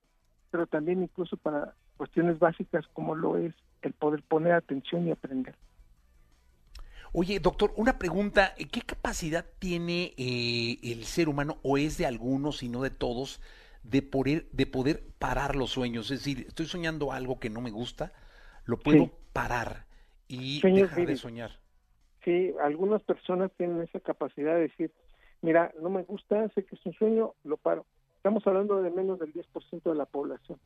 [0.51, 5.55] pero también incluso para cuestiones básicas como lo es el poder poner atención y aprender.
[7.13, 8.53] Oye, doctor, una pregunta.
[8.71, 13.41] ¿Qué capacidad tiene eh, el ser humano, o es de algunos y no de todos,
[13.83, 16.11] de poder, de poder parar los sueños?
[16.11, 18.13] Es decir, estoy soñando algo que no me gusta,
[18.65, 19.11] lo puedo Sí.
[19.33, 19.85] parar
[20.27, 21.59] y dejar de soñar.
[22.23, 24.91] Sí, algunas personas tienen esa capacidad de decir,
[25.41, 27.85] mira, no me gusta, sé que es un sueño, lo paro.
[28.17, 30.59] Estamos hablando de menos del 10% de la población.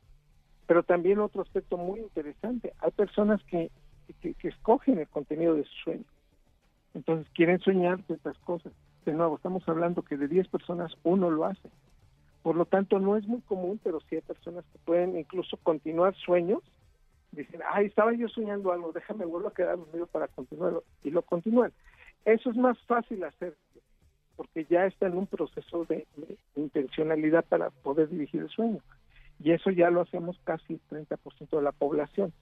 [0.66, 3.70] Pero también otro aspecto muy interesante, hay personas que,
[4.20, 6.04] que, escogen el contenido de su sueño.
[6.94, 8.72] Entonces quieren soñar ciertas cosas.
[9.04, 11.70] De nuevo, estamos hablando que de 10 personas uno lo hace.
[12.42, 16.14] Por lo tanto, no es muy común, pero sí hay personas que pueden incluso continuar
[16.16, 16.60] sueños.
[17.32, 20.84] Dicen, ay, estaba yo soñando algo, déjame vuelvo a quedar dormido para continuarlo.
[21.02, 21.72] Y lo continúan.
[22.24, 23.56] Eso es más fácil hacer,
[24.36, 26.06] porque ya está en un proceso de,
[26.56, 28.80] intencionalidad para poder dirigir el sueño.
[29.42, 32.32] Y eso ya lo hacemos casi el 30% de la población.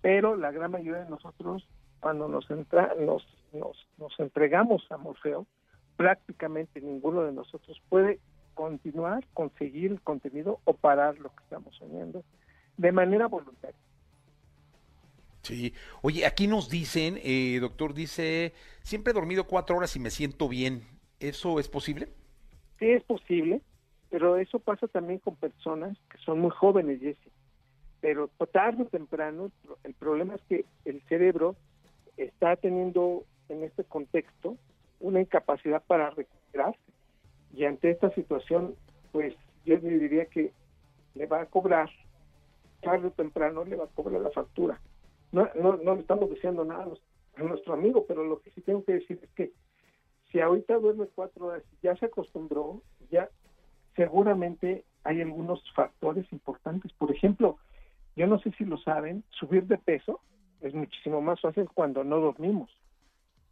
[0.00, 1.66] Pero la gran mayoría de nosotros,
[2.00, 5.46] cuando nos, entra, nos, nos, nos entregamos a Morfeo,
[5.96, 8.18] prácticamente ninguno de nosotros puede
[8.54, 12.24] continuar, conseguir el contenido o parar lo que estamos soñando
[12.76, 13.78] de manera voluntaria.
[15.42, 15.74] Sí.
[16.02, 20.48] Oye, aquí nos dicen, eh, doctor, dice, siempre he dormido cuatro horas y me siento
[20.48, 20.82] bien.
[21.22, 22.08] ¿Eso es posible?
[22.78, 23.60] Sí es posible,
[24.10, 27.30] pero eso pasa también con personas que son muy jóvenes, Jesse.
[28.00, 31.54] Pero tarde o temprano, el pro- el problema es que el cerebro
[32.16, 34.56] está teniendo en este contexto
[34.98, 36.80] una incapacidad para recuperarse.
[37.54, 38.74] Y ante esta situación,
[39.12, 40.52] pues yo diría que
[41.14, 41.88] le va a cobrar,
[42.80, 44.80] tarde o temprano le va a cobrar la factura.
[45.30, 46.88] No, no, no le estamos diciendo nada
[47.36, 49.52] a nuestro amigo, pero lo que sí tengo que decir es que
[50.32, 53.28] si ahorita duerme cuatro horas ya se acostumbró, ya
[53.94, 56.92] seguramente hay algunos factores importantes.
[56.94, 57.58] Por ejemplo,
[58.16, 60.20] yo no sé si lo saben, subir de peso
[60.62, 62.70] es muchísimo más fácil cuando no dormimos,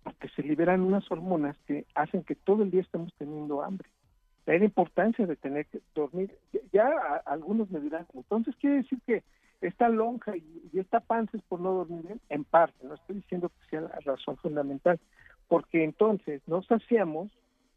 [0.03, 3.89] porque se liberan unas hormonas que hacen que todo el día estemos teniendo hambre.
[4.47, 6.37] La importancia de tener que dormir.
[6.73, 6.89] Ya,
[7.27, 9.23] algunos me dirán, entonces quiere decir que
[9.61, 12.21] esta lonja y, y esta panza es por no dormir bien.
[12.31, 14.99] En parte, no estoy diciendo que sea la razón fundamental,
[15.51, 17.29] porque entonces nos saciamos,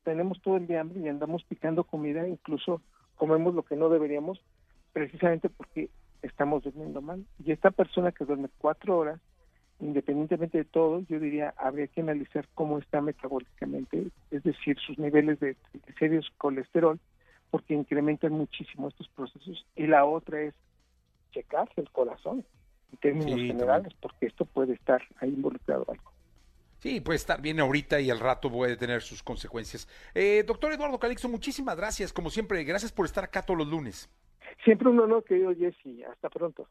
[0.04, 2.84] tenemos todo el día hambre y andamos picando comida, incluso
[3.16, 4.40] comemos lo que no deberíamos,
[4.94, 5.90] precisamente porque
[6.22, 7.26] estamos durmiendo mal.
[7.44, 9.20] Y esta persona que duerme cuatro horas,
[9.80, 15.40] independientemente de todo, yo diría, habría que analizar cómo está metabólicamente, es decir, sus niveles
[15.40, 17.00] de triglicéridos, colesterol,
[17.50, 19.66] porque incrementan muchísimo estos procesos.
[19.76, 20.54] Y la otra es
[21.32, 22.46] checarse el corazón,
[22.92, 26.13] en términos Sí, generales, porque esto puede estar ahí involucrado algo.
[26.84, 29.88] Sí, puede estar bien ahorita y al rato puede tener sus consecuencias.
[30.14, 32.62] Eh, doctor Eduardo Calixto, muchísimas gracias, como siempre.
[32.66, 34.10] Gracias por estar acá todos los lunes.
[34.66, 36.04] Siempre un honor, querido Jesse.
[36.12, 36.68] Hasta pronto.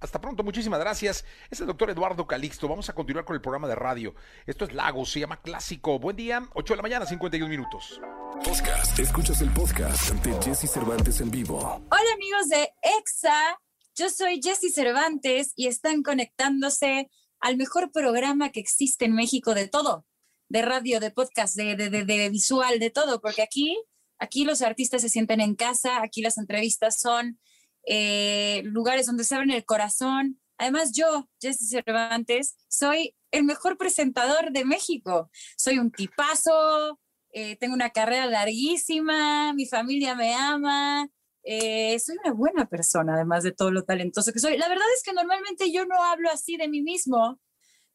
[0.00, 1.26] Hasta pronto, muchísimas gracias.
[1.50, 2.68] Es el doctor Eduardo Calixto.
[2.68, 4.14] Vamos a continuar con el programa de radio.
[4.46, 5.98] Esto es Lagos, se llama Clásico.
[5.98, 8.00] Buen día, 8 de la mañana, 51 minutos.
[8.42, 8.98] Podcast.
[8.98, 11.58] Escuchas el podcast de Jesse Cervantes en vivo.
[11.58, 12.66] Hola amigos de
[12.98, 13.60] EXA,
[13.94, 19.68] yo soy Jessy Cervantes y están conectándose al mejor programa que existe en México de
[19.68, 20.06] todo,
[20.48, 23.78] de radio, de podcast, de, de, de- visual, de todo, porque aquí,
[24.18, 27.38] aquí los artistas se sienten en casa, aquí las entrevistas son
[27.86, 30.40] eh, lugares donde se abren el corazón.
[30.58, 35.30] Además yo, Jessy Cervantes, soy el mejor presentador de México.
[35.56, 37.00] Soy un tipazo,
[37.32, 41.08] eh, tengo una carrera larguísima, mi familia me ama,
[41.42, 44.58] eh, soy una buena persona, además de todo lo talentoso que soy.
[44.58, 47.40] La verdad es que normalmente yo no hablo así de mí mismo,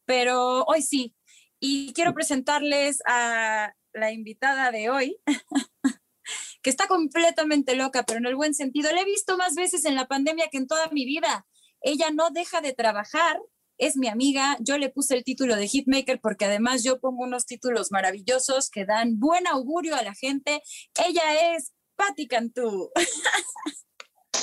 [0.05, 1.15] pero hoy sí.
[1.59, 5.17] Y quiero presentarles a la invitada de hoy,
[6.61, 8.91] que está completamente loca, pero en el buen sentido.
[8.91, 11.45] La he visto más veces en la pandemia que en toda mi vida.
[11.81, 13.39] Ella no deja de trabajar,
[13.77, 14.57] es mi amiga.
[14.59, 18.85] Yo le puse el título de Hitmaker porque además yo pongo unos títulos maravillosos que
[18.85, 20.61] dan buen augurio a la gente.
[21.05, 22.89] Ella es Patti Cantú.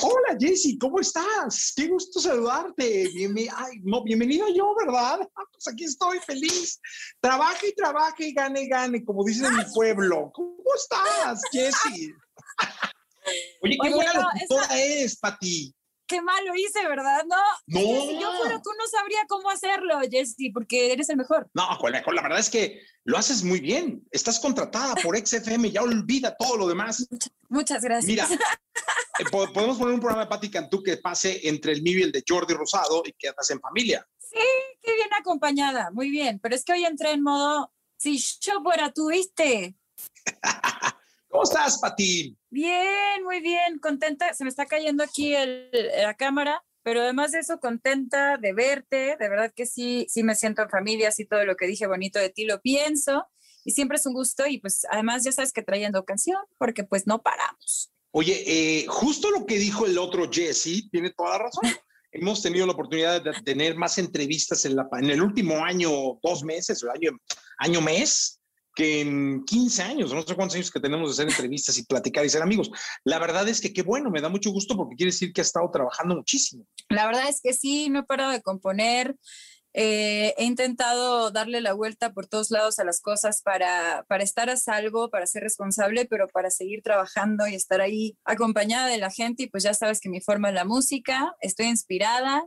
[0.01, 1.71] Hola Jessy, ¿cómo estás?
[1.75, 3.05] Qué gusto saludarte.
[3.13, 5.19] Bienve- ay, no, bienvenido yo, ¿verdad?
[5.35, 6.79] Ah, Pues aquí estoy feliz.
[7.21, 10.31] Trabaje y trabaje y gane y gane, como dicen en mi pueblo.
[10.33, 12.11] ¿Cómo estás, Jessy?
[13.61, 15.73] Oye, qué Oye, buena locutora es, Pati.
[16.13, 17.23] Qué mal lo hice, ¿verdad?
[17.27, 17.79] No, No.
[17.79, 21.49] si yo fuera tú no sabría cómo hacerlo, Jessy, porque eres el mejor.
[21.55, 24.03] No, la verdad es que lo haces muy bien.
[24.11, 27.07] Estás contratada por XFM, ya olvida todo lo demás.
[27.49, 28.05] Muchas gracias.
[28.05, 28.27] Mira,
[29.19, 32.03] eh, po- podemos poner un programa de Pati Cantú que pase entre el mío y
[32.03, 34.07] el de Jordi Rosado y que andas en familia.
[34.19, 34.37] Sí,
[34.83, 36.37] qué bien acompañada, muy bien.
[36.39, 39.75] Pero es que hoy entré en modo, si yo fuera tú, ¿viste?
[41.33, 42.37] ¿Cómo estás, Pati?
[42.51, 44.35] Bien, muy bien, contenta.
[44.35, 49.17] Se me está cayendo aquí el- la cámara, pero además de eso, contenta de verte.
[49.19, 52.19] De verdad que sí, sí me siento en familia, sí todo lo que dije bonito
[52.19, 53.25] de ti lo pienso.
[53.65, 57.07] Y siempre es un gusto y pues además ya sabes que trayendo canción, porque pues
[57.07, 57.91] no paramos.
[58.11, 61.63] Oye, eh, justo lo que dijo el otro Jesse, tiene toda la razón.
[62.11, 65.89] Hemos tenido la oportunidad de tener más entrevistas en, la, en el último año,
[66.21, 67.09] dos meses, o año,
[67.57, 68.39] año mes,
[68.75, 72.25] que en 15 años, no sé cuántos años que tenemos de hacer entrevistas y platicar
[72.25, 72.71] y ser amigos.
[73.03, 75.43] La verdad es que qué bueno, me da mucho gusto porque quiere decir que ha
[75.43, 76.65] estado trabajando muchísimo.
[76.89, 79.15] La verdad es que sí, no he parado de componer.
[79.75, 84.49] Eh, he intentado darle la vuelta por todos lados a las cosas para, para estar
[84.51, 89.09] a salvo, para ser responsable, pero para seguir trabajando y estar ahí acompañada de la
[89.09, 89.43] gente.
[89.43, 92.45] Y pues ya sabes que mi forma es la música, estoy inspirada.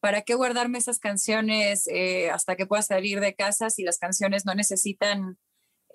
[0.00, 4.44] ¿Para qué guardarme esas canciones eh, hasta que pueda salir de casa si las canciones
[4.44, 5.38] no necesitan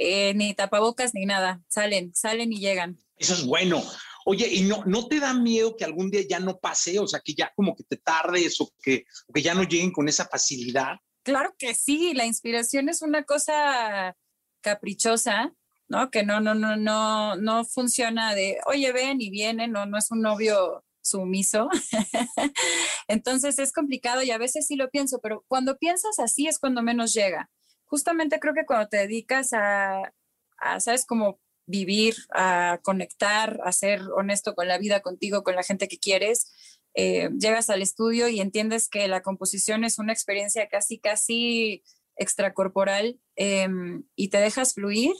[0.01, 1.61] eh, ni tapabocas ni nada?
[1.67, 2.97] Salen, salen y llegan.
[3.17, 3.83] Eso es bueno.
[4.25, 6.97] Oye, ¿y no, no te da miedo que algún día ya no pase?
[6.99, 9.91] O sea, que ya como que te tardes o que, o que ya no lleguen
[9.91, 10.95] con esa facilidad.
[11.23, 14.15] Claro que sí, la inspiración es una cosa
[14.61, 15.53] caprichosa,
[15.87, 16.09] ¿no?
[16.09, 20.09] Que no, no, no, no, no funciona de, oye, ven y viene, no, no es
[20.09, 21.69] un novio sumiso.
[23.07, 26.81] Entonces es complicado y a veces sí lo pienso, pero cuando piensas así es cuando
[26.81, 27.49] menos llega.
[27.91, 30.13] Justamente creo que cuando te dedicas a,
[30.57, 31.05] a ¿sabes?
[31.05, 35.99] Como vivir, a conectar, a ser honesto con la vida, contigo, con la gente que
[35.99, 36.53] quieres,
[36.93, 41.83] eh, llegas al estudio y entiendes que la composición es una experiencia casi, casi
[42.15, 43.67] extracorporal eh,
[44.15, 45.13] y te dejas fluir,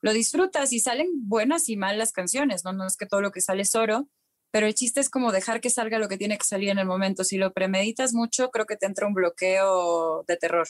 [0.00, 2.72] lo disfrutas y salen buenas y malas canciones, ¿no?
[2.72, 4.08] No es que todo lo que sale es oro,
[4.50, 6.86] pero el chiste es como dejar que salga lo que tiene que salir en el
[6.86, 7.22] momento.
[7.22, 10.68] Si lo premeditas mucho, creo que te entra un bloqueo de terror.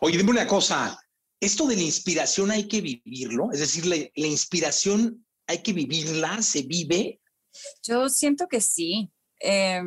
[0.00, 0.98] Oye, dime una cosa,
[1.40, 3.96] esto de la inspiración hay que vivirlo, es decir, la,
[4.26, 7.20] inspiración hay que vivirla, se vive.
[7.82, 9.10] Yo siento que sí.
[9.40, 9.82] Eh,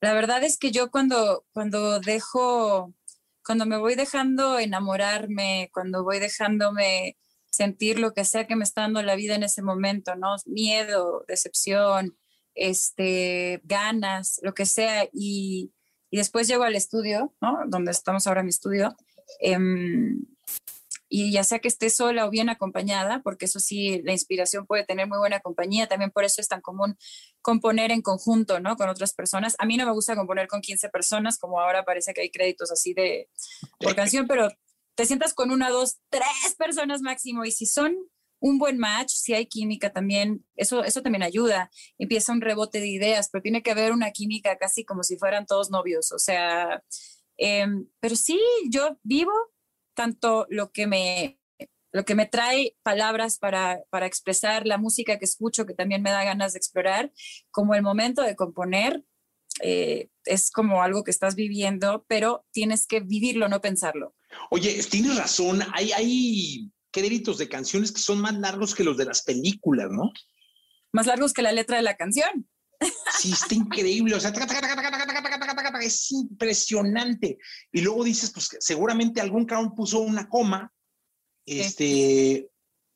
[0.00, 2.92] la verdad es que yo cuando, cuando dejo,
[3.44, 7.16] cuando me voy dejando enamorarme, cuando voy dejándome
[7.52, 10.34] sentir lo que sea que me está dando la vida en ese momento, ¿no?
[10.46, 12.18] Miedo, decepción,
[12.54, 15.72] este, ganas, lo que sea, y,
[16.12, 17.60] y después llego al estudio, ¿no?
[17.66, 18.94] Donde estamos ahora en mi estudio,
[19.40, 20.26] em,
[21.08, 24.84] y ya sea que esté sola o bien acompañada, porque eso sí, la inspiración puede
[24.84, 26.98] tener muy buena compañía, también por eso es tan común
[27.40, 28.76] componer en conjunto, ¿no?
[28.76, 29.56] Con otras personas.
[29.58, 32.70] A mí no me gusta componer con 15 personas, como ahora parece que hay créditos
[32.70, 33.30] así de
[33.78, 34.50] por canción, pero
[34.94, 37.96] te sientas con una, dos, tres personas máximo, y si son
[38.42, 41.70] un buen match, si hay química también, eso, eso también ayuda.
[41.96, 45.46] Empieza un rebote de ideas, pero tiene que haber una química casi como si fueran
[45.46, 46.82] todos novios, o sea,
[47.36, 49.32] em, pero sí, yo vivo
[49.94, 51.38] tanto lo que me
[51.94, 56.10] lo que me trae palabras para, para expresar la música que escucho, que también me
[56.10, 57.12] da ganas de explorar,
[57.50, 59.04] como el momento de componer,
[59.60, 64.14] eh, es como algo que estás viviendo, pero tienes que vivirlo, no pensarlo.
[64.50, 69.06] Oye, tienes razón, hay, hay créditos de canciones que son más largos que los de
[69.06, 70.12] las películas, ¿no?
[70.92, 72.48] Más largos que la letra de la canción.
[73.18, 74.14] Sí, está increíble.
[74.14, 74.32] O sea,
[75.80, 77.38] es impresionante.
[77.72, 80.72] Y luego dices, pues seguramente algún clown puso una coma,
[81.46, 82.48] este,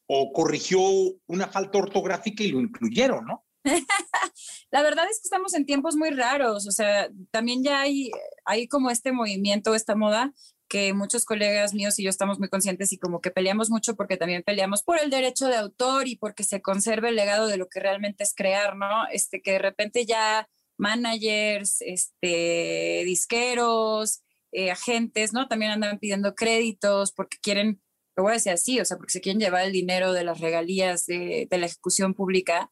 [0.07, 0.80] o corrigió
[1.26, 3.44] una falta ortográfica y lo incluyeron, ¿no?
[4.70, 8.11] la verdad es que estamos en tiempos muy raros, o sea, también ya hay,
[8.44, 10.32] hay como este movimiento, esta moda
[10.68, 14.16] que muchos colegas míos y yo estamos muy conscientes y como que peleamos mucho porque
[14.16, 17.68] también peleamos por el derecho de autor y porque se conserve el legado de lo
[17.68, 19.06] que realmente es crear, ¿no?
[19.12, 25.48] Este que de repente ya managers, este disqueros, eh, agentes, ¿no?
[25.48, 27.82] También andan pidiendo créditos porque quieren,
[28.16, 30.40] lo voy a decir así, o sea, porque se quieren llevar el dinero de las
[30.40, 32.70] regalías de, de la ejecución pública,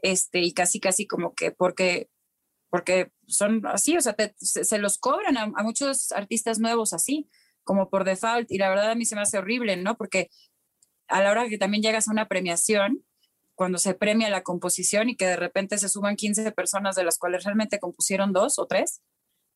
[0.00, 2.08] este, y casi, casi como que porque
[2.70, 6.92] porque son así, o sea, te- se, se los cobran a, a muchos artistas nuevos
[6.92, 7.28] así,
[7.62, 9.96] como por default, y la verdad a mí se me hace horrible, ¿no?
[9.96, 10.28] Porque
[11.08, 13.04] a la hora que también llegas a una premiación,
[13.54, 17.18] cuando se premia la composición y que de repente se suban 15 personas de las
[17.18, 19.02] cuales realmente compusieron dos o tres,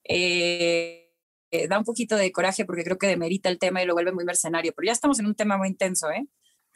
[0.05, 1.13] eh,
[1.51, 4.13] eh, da un poquito de coraje porque creo que demerita el tema y lo vuelve
[4.13, 6.27] muy mercenario, pero ya estamos en un tema muy intenso, ¿eh?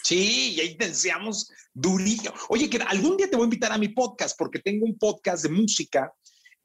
[0.02, 2.32] Sí, y ahí deseamos durillo.
[2.48, 5.42] Oye, que algún día te voy a invitar a mi podcast porque tengo un podcast
[5.42, 6.12] de música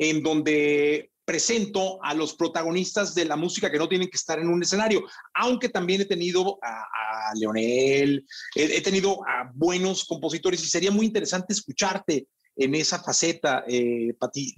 [0.02, 4.48] en donde presento a los protagonistas de la música que no tienen que estar en
[4.48, 5.04] un escenario,
[5.36, 8.26] aunque también he tenido a, Leonel,
[8.56, 14.54] he, tenido a buenos compositores y sería muy interesante escucharte en esa faceta, eh, Pati.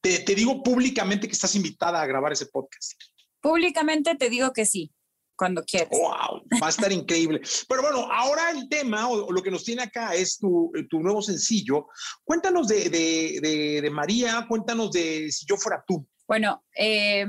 [0.00, 2.92] Te digo públicamente que estás invitada a grabar ese podcast.
[3.40, 4.92] Públicamente te digo que sí,
[5.36, 5.90] cuando quieras.
[5.90, 6.42] ¡Wow!
[6.62, 7.40] Va a estar increíble.
[7.68, 11.00] Pero bueno, ahora el tema o, o lo que nos tiene acá es tu, tu
[11.00, 11.86] nuevo sencillo.
[12.24, 16.06] Cuéntanos de, de, de, de María, cuéntanos de Si yo fuera tú.
[16.26, 17.26] Bueno, eh,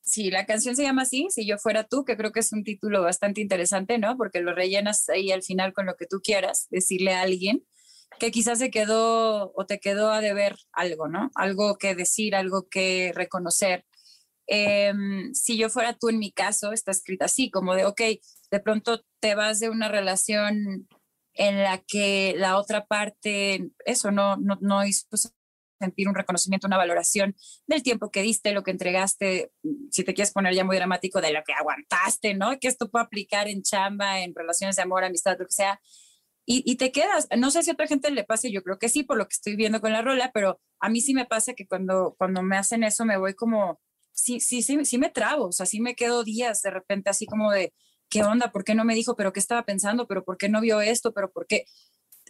[0.00, 2.64] sí, la canción se llama así, Si yo fuera tú, que creo que es un
[2.64, 4.16] título bastante interesante, ¿no?
[4.16, 7.64] Porque lo rellenas ahí al final con lo que tú quieras, decirle a alguien
[8.18, 11.30] que quizás se quedó o te quedó a deber algo, ¿no?
[11.34, 13.84] Algo que decir, algo que reconocer.
[14.48, 14.92] Eh,
[15.34, 18.00] si yo fuera tú en mi caso, está escrita así, como de, ok,
[18.50, 20.88] de pronto te vas de una relación
[21.34, 25.06] en la que la otra parte, eso, no, no, no hizo
[25.78, 27.36] sentir un reconocimiento, una valoración
[27.66, 29.52] del tiempo que diste, lo que entregaste,
[29.90, 32.58] si te quieres poner ya muy dramático, de lo que aguantaste, ¿no?
[32.58, 35.80] Que esto puede aplicar en chamba, en relaciones de amor, amistad, lo que sea.
[36.44, 38.88] Y, y, te quedas, no sé si a otra gente le pase, yo creo que
[38.88, 41.52] sí, por lo que estoy viendo con la rola, pero a mí sí me pasa
[41.52, 43.80] que cuando, cuando me hacen eso me voy como,
[44.18, 47.24] sí, sí, sí, sí me trabo, o sea, sí me quedo días de repente así
[47.26, 47.72] como de,
[48.08, 48.50] ¿qué onda?
[48.50, 49.14] ¿Por qué no me dijo?
[49.16, 50.06] ¿Pero qué estaba pensando?
[50.08, 51.12] ¿Pero por qué no vio esto?
[51.12, 51.66] ¿Pero por qué?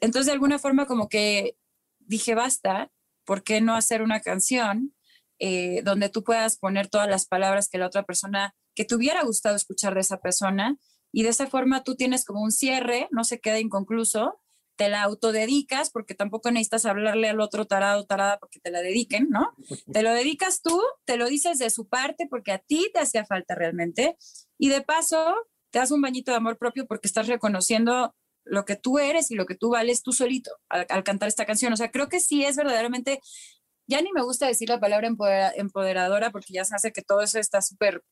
[0.00, 1.56] Entonces, de alguna forma como que
[1.98, 2.90] dije, basta,
[3.24, 4.94] ¿por qué no hacer una canción
[5.38, 9.22] eh, donde tú puedas poner todas las palabras que la otra persona, que te hubiera
[9.24, 10.76] gustado escuchar de esa persona?
[11.10, 14.40] Y de esa forma tú tienes como un cierre, no se queda inconcluso,
[14.78, 19.28] te la autodedicas, porque tampoco necesitas hablarle al otro tarado, tarada, porque te la dediquen,
[19.28, 19.52] ¿no?
[19.92, 23.26] Te lo dedicas tú, te lo dices de su parte, porque a ti te hacía
[23.26, 24.16] falta realmente.
[24.56, 25.34] Y de paso,
[25.70, 28.14] te das un bañito de amor propio porque estás reconociendo
[28.44, 31.44] lo que tú eres y lo que tú vales tú solito al, al, cantar esta
[31.44, 31.72] canción.
[31.72, 33.20] O sea, creo que sí es verdaderamente,
[33.88, 37.22] ya ni me gusta decir la palabra empodera, empoderadora porque ya se hace que todo
[37.22, 38.04] eso está súper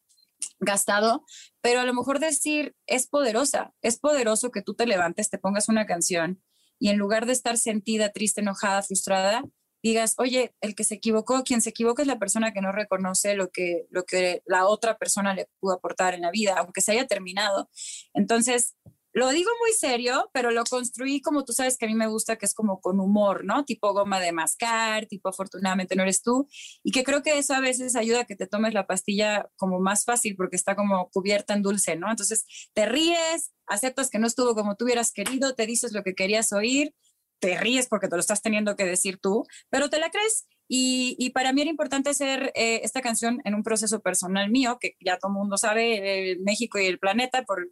[0.59, 1.25] gastado,
[1.61, 5.69] pero a lo mejor decir es poderosa, es poderoso que tú te levantes, te pongas
[5.69, 6.43] una canción
[6.79, 9.43] y en lugar de estar sentida, triste, enojada, frustrada,
[9.83, 13.35] digas, oye, el que se equivocó, quien se equivoca es la persona que no reconoce
[13.35, 16.93] lo que, lo que la otra persona le pudo aportar en la vida, aunque se
[16.93, 17.71] haya terminado.
[18.13, 18.75] Entonces,
[19.17, 22.37] lo digo muy serio, pero lo construí como tú sabes que a mí me gusta,
[22.37, 23.65] que es como con humor, ¿no?
[23.65, 26.47] Tipo goma de mascar, tipo afortunadamente no eres tú,
[26.83, 29.81] y que creo que eso a veces ayuda a que te tomes la pastilla como
[29.81, 32.11] más fácil porque está como cubierta en dulce, ¿no?
[32.11, 32.45] Entonces
[32.75, 36.53] te ríes, aceptas que no estuvo como tú hubieras querido, te dices lo que querías
[36.53, 36.95] oír,
[37.39, 40.47] te ríes porque te lo estás teniendo que decir tú, pero te la crees.
[40.69, 44.77] Y, y para mí era importante hacer eh, esta canción en un proceso personal mío,
[44.79, 47.67] que ya todo el mundo sabe, eh, México y el planeta, por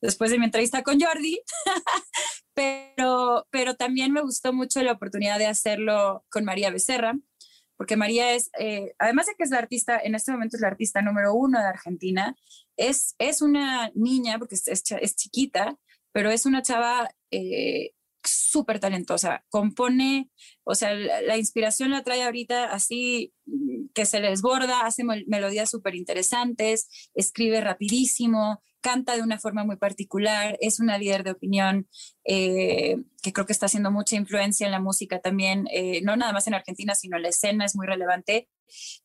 [0.00, 1.40] después de mi entrevista con Jordi,
[2.54, 7.14] pero, pero también me gustó mucho la oportunidad de hacerlo con María Becerra,
[7.76, 10.68] porque María es, eh, además de que es la artista, en este momento es la
[10.68, 12.36] artista número uno de Argentina,
[12.76, 15.76] es, es una niña, porque es, es, chiquita,
[16.12, 17.90] pero es una chava eh,
[18.22, 20.30] súper talentosa, compone,
[20.64, 23.32] o sea, la, la, inspiración la trae ahorita así
[23.94, 29.76] que se le desborda, hace melodías súper interesantes, escribe rapidísimo, canta de una forma muy
[29.76, 31.88] particular, es una líder de opinión
[32.24, 36.34] eh, que creo que está haciendo mucha influencia en la música también, eh, no nada
[36.34, 38.50] más en Argentina, sino la escena, es muy relevante.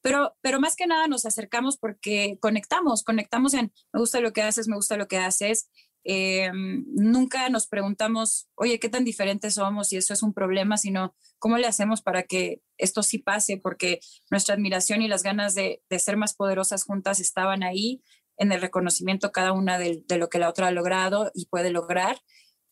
[0.01, 4.41] Pero, pero más que nada nos acercamos porque conectamos, conectamos en, me gusta lo que
[4.41, 5.69] haces, me gusta lo que haces.
[6.09, 9.91] Eh, nunca nos preguntamos, oye, ¿qué tan diferentes somos?
[9.91, 13.99] Y eso es un problema, sino cómo le hacemos para que esto sí pase, porque
[14.31, 18.01] nuestra admiración y las ganas de ser más poderosas juntas estaban ahí
[18.37, 22.19] en el reconocimiento cada una de, lo que la otra ha logrado y puede lograr.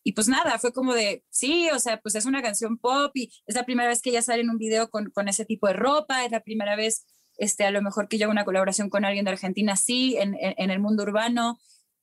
[0.03, 3.32] Y pues nada, fue como de, sí, o sea, pues es una canción pop y
[3.47, 5.74] es la primera vez que ella sale en un video con, con ese tipo de
[5.74, 7.05] ropa, es la primera vez,
[7.38, 10.38] este, a lo mejor que yo hago una colaboración con alguien de Argentina, sí, en,
[10.39, 11.57] en, el mundo urbano,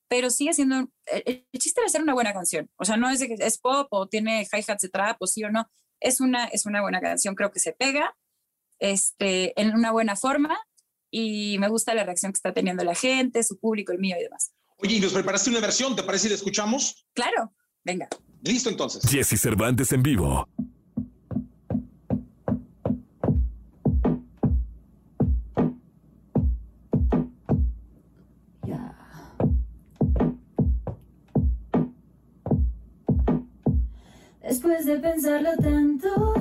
[0.08, 3.36] pero sigue siendo, el, chiste de hacer una buena canción, o sea, no es de
[3.38, 6.82] es pop o tiene hi-hats de trap o sí o no, es una, es una
[6.82, 8.16] buena canción, creo que se pega,
[8.80, 10.58] este, en una buena forma
[11.12, 14.22] y me gusta la reacción que está teniendo la gente, su público, el mío y
[14.24, 14.52] demás.
[14.78, 15.94] Oye, ¿y nos preparaste una versión?
[15.94, 17.06] ¿Te parece si la escuchamos?
[17.12, 17.52] Claro,
[17.84, 18.08] venga.
[18.40, 19.04] Listo entonces.
[19.08, 20.48] Jesse Cervantes en vivo.
[34.42, 36.34] Después de pensarlo tanto,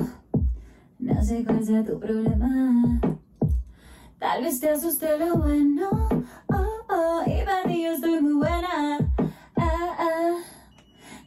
[0.98, 3.00] no sé cuál sea tu problema.
[4.22, 5.88] Tal vez te asuste lo bueno.
[6.46, 8.96] Oh, oh, y para yo estoy muy buena.
[9.56, 10.38] Ah, ah.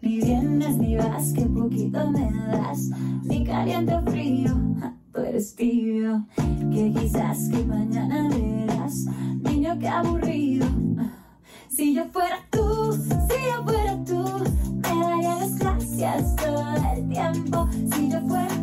[0.01, 2.91] Ni vienes ni vas, que poquito me das.
[3.23, 6.25] Ni caliente o frío, ja, tú eres tibio.
[6.71, 9.07] Que quizás que mañana verás.
[9.43, 10.65] Niño, qué aburrido.
[11.67, 14.23] Si yo fuera tú, si yo fuera tú,
[14.71, 17.67] me daría las gracias todo el tiempo.
[17.93, 18.54] Si yo fuera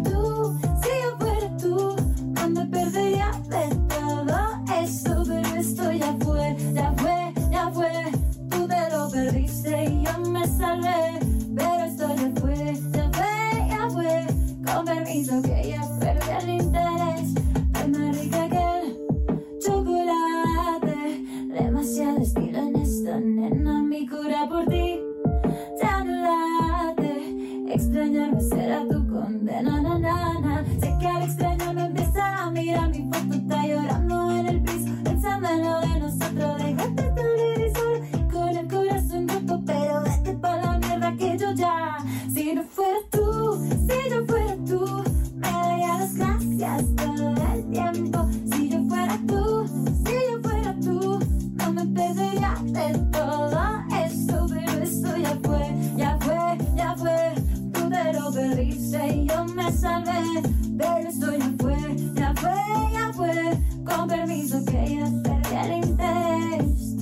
[60.76, 62.55] pero esto ya fue, ya fue,
[62.93, 63.59] ya fue.
[63.84, 66.97] Con permiso que ya perdí el interés.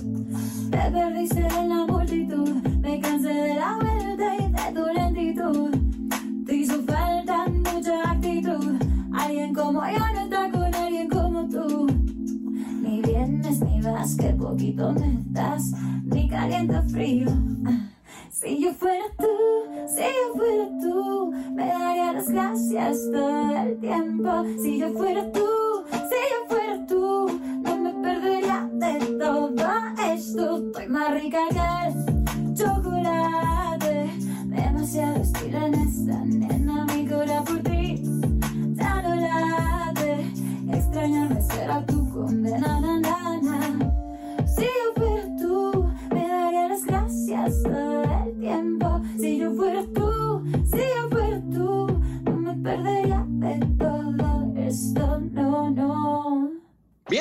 [0.70, 6.45] Te perdiste en la multitud, me cansé de la vuelta y de tu lentitud.
[6.47, 8.76] Te hizo falta mucha actitud.
[9.12, 11.86] Alguien como yo no está con alguien como tú.
[12.82, 15.72] Ni vienes ni vas, que poquito me das.
[16.05, 17.28] Ni caliente frío.
[24.59, 25.49] Si yo fuera tú,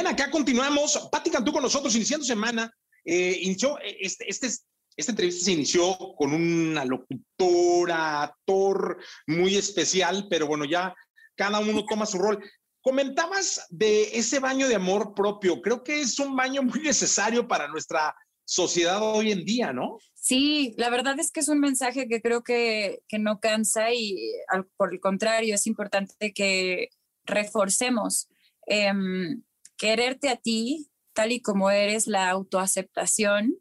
[0.10, 1.10] acá continuamos.
[1.12, 2.72] Pati Cantú con nosotros, iniciando semana.
[3.06, 4.48] Eh, inició, eh, este, este,
[4.96, 8.98] esta entrevista se inició con una locutora, actor
[9.28, 10.94] muy especial, pero bueno, ya
[11.36, 12.44] cada uno toma su rol.
[12.82, 15.62] Comentabas de ese baño de amor propio.
[15.62, 20.00] Creo que es un baño muy necesario para nuestra sociedad hoy en día, ¿no?
[20.16, 24.34] Sí, la verdad es que es un mensaje que creo que, que no cansa y
[24.48, 26.90] al, por el contrario es importante que
[27.26, 28.28] reforcemos
[28.66, 29.44] em,
[29.80, 33.58] quererte a ti tal y como eres, la autoaceptación,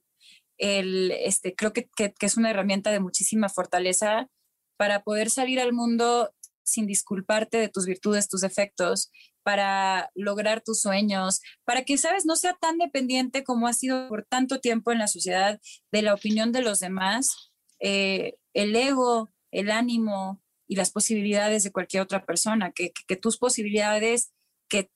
[0.58, 4.28] el, este, creo que, que, es una herramienta de muchísima fortaleza
[4.76, 9.10] para poder salir al mundo sin disculparte de tus virtudes, tus defectos,
[9.42, 14.24] para lograr tus sueños, para que, sabes, no sea tan dependiente como ha sido por
[14.24, 15.60] tanto tiempo en la sociedad
[15.90, 17.50] de la opinión de los demás,
[17.80, 23.38] eh, el ego, el ánimo y las posibilidades de cualquier otra persona, que, que tus
[23.38, 24.32] posibilidades,
[24.68, 24.90] que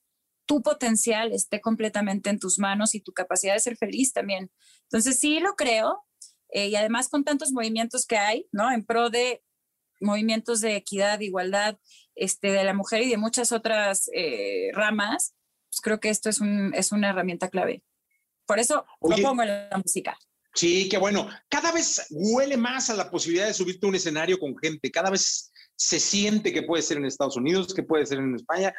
[0.46, 4.50] tu potencial esté completamente en tus manos y tu capacidad de ser feliz también.
[4.84, 6.04] Entonces sí lo creo.
[6.52, 8.70] eh, y además con tantos movimientos que hay, ¿no?
[8.70, 9.42] En pro de
[10.00, 11.78] movimientos de equidad, de igualdad
[12.14, 15.34] este, de la mujer y de muchas otras eh, ramas,
[15.70, 17.82] pues creo que esto es, un, es una herramienta clave.
[18.46, 19.22] Por eso lo Oye.
[19.22, 20.18] pongo en la música.
[20.54, 21.28] Sí, qué bueno.
[21.48, 24.90] Cada vez huele más a la posibilidad de subirte a un escenario con gente.
[24.90, 28.74] Cada vez se siente que puede ser en Estados Unidos, que puede ser en España.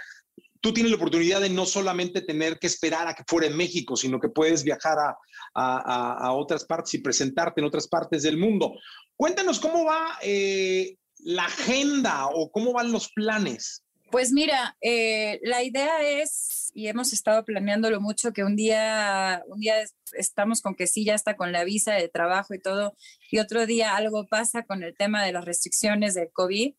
[0.63, 3.97] Tú tienes la oportunidad de no solamente tener que esperar a que fuera en México,
[3.97, 5.17] sino que puedes viajar a,
[5.53, 8.73] a- a- otras partes y presentarte en otras partes del mundo.
[9.17, 13.83] Cuéntanos cómo va eh, la agenda o cómo van los planes.
[14.09, 19.59] Pues mira, eh, la idea es, y hemos estado planeándolo mucho, que un día, un
[19.59, 22.95] día es- estamos con que sí, ya está con la visa de trabajo y todo,
[23.31, 26.73] y otro día algo pasa con el tema de las restricciones del COVID,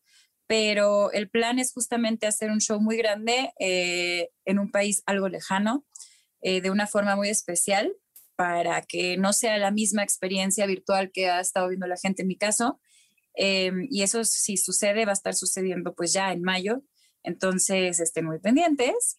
[0.47, 5.27] pero el plan es justamente hacer un show muy grande eh, en un país algo
[5.27, 5.85] lejano,
[6.41, 7.95] eh, de una forma muy especial,
[8.35, 12.27] para que no sea la misma experiencia virtual que ha estado viendo la gente en
[12.27, 12.79] mi caso.
[13.37, 16.83] Eh, y eso si sucede, va a estar sucediendo pues ya en mayo.
[17.23, 19.17] Entonces, estén muy pendientes.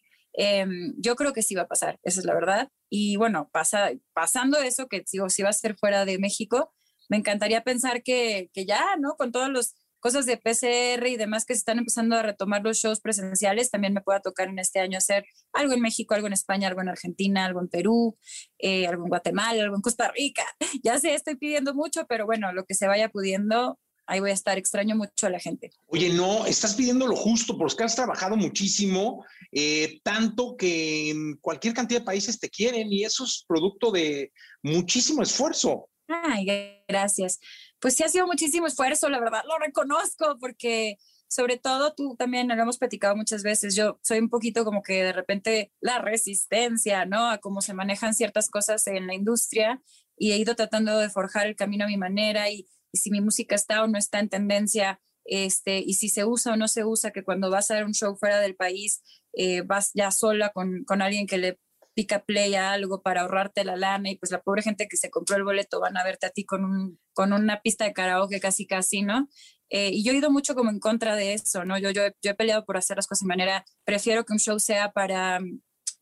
[0.97, 2.69] Yo creo que sí va a pasar, esa es la verdad.
[2.89, 6.73] Y bueno, pasa, pasando eso, que digo, si va a ser fuera de México,
[7.09, 9.15] me encantaría pensar que, que ya, ¿no?
[9.15, 9.75] Con todas las
[10.07, 13.93] cosas de PCR y demás que se están empezando a retomar los shows presenciales, también
[13.93, 16.87] me pueda tocar en este año hacer algo en México, algo en España, algo en
[16.87, 18.17] Argentina, algo en Perú,
[18.57, 20.45] eh, algo en Guatemala, algo en Costa Rica.
[20.81, 24.33] Ya sé, estoy pidiendo mucho, pero bueno, lo que se vaya pudiendo, ahí voy a
[24.33, 24.57] estar.
[24.57, 25.71] Extraño mucho a la gente.
[25.87, 31.73] Oye, no, estás pidiendo lo justo porque has trabajado muchísimo, eh, tanto que en cualquier
[31.73, 34.31] cantidad de países te quieren y eso es producto de
[34.63, 35.89] muchísimo esfuerzo.
[36.07, 36.45] Ay,
[36.87, 37.39] gracias.
[37.79, 40.97] Pues sí ha sido muchísimo esfuerzo, la verdad, lo reconozco, porque
[41.27, 45.03] sobre todo tú también lo hemos platicado muchas veces, yo soy un poquito como que
[45.03, 47.29] de repente la resistencia, ¿no?
[47.29, 49.81] A cómo se manejan ciertas cosas en la industria
[50.17, 53.53] y he ido tratando de forjar el camino a mi manera y, si mi música
[53.53, 57.11] está o no está en tendencia, este, y si se usa o no se usa,
[57.11, 59.03] que cuando vas a dar un show fuera del país,
[59.33, 61.59] eh, vas ya sola con, con alguien que le
[61.97, 65.09] pica play a algo para ahorrarte la lana y pues la pobre gente que se
[65.09, 68.39] compró el boleto van a verte a ti con, un, con una pista de karaoke
[68.39, 69.27] casi casi, ¿no?
[69.71, 71.79] Eh, y yo he ido mucho como en contra de eso, ¿no?
[71.79, 74.59] Yo, yo, yo he peleado por hacer las cosas de manera, prefiero que un show
[74.59, 75.39] sea para,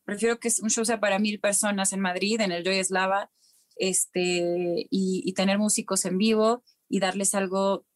[0.04, 3.30] prefiero que un show sea para mil personas en Madrid, en el Joy Eslava,
[3.76, 7.86] este, y, y tener músicos en vivo y darles algo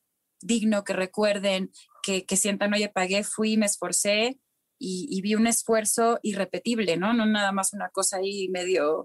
[0.41, 1.71] digno, que recuerden,
[2.03, 4.41] que, que sientan, oye, pagué, fui, me esforcé
[4.81, 7.13] y, vi un esfuerzo irrepetible, ¿no?
[7.13, 9.05] No nada más una cosa ahí medio,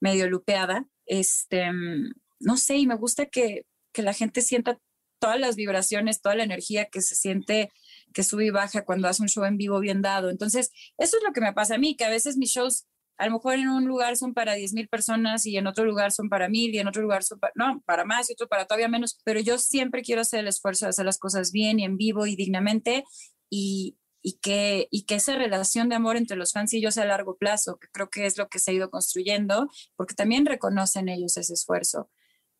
[0.00, 0.86] medio lupeada.
[1.06, 4.80] Este, mm, no sé, y me gusta que, que la gente sienta
[5.20, 7.70] todas las vibraciones, toda la energía que se siente
[8.12, 10.28] que sube y baja cuando hace un show en vivo bien dado.
[10.30, 12.86] Entonces, eso es lo que me pasa a mí, que a veces mis shows
[13.18, 16.12] a lo mejor en un lugar son para 10 mil personas y en otro lugar
[16.12, 18.66] son para mil y en otro lugar son para, no, para más y otro para
[18.66, 21.84] todavía menos, pero yo siempre quiero hacer el esfuerzo de hacer las cosas bien y
[21.84, 23.04] en vivo y dignamente
[23.48, 23.96] y,
[24.26, 27.36] y, que, y que esa relación de amor entre los fans y sea a largo
[27.36, 31.36] plazo, que creo que es lo que se ha ido construyendo, porque también reconocen ellos
[31.36, 32.10] ese esfuerzo.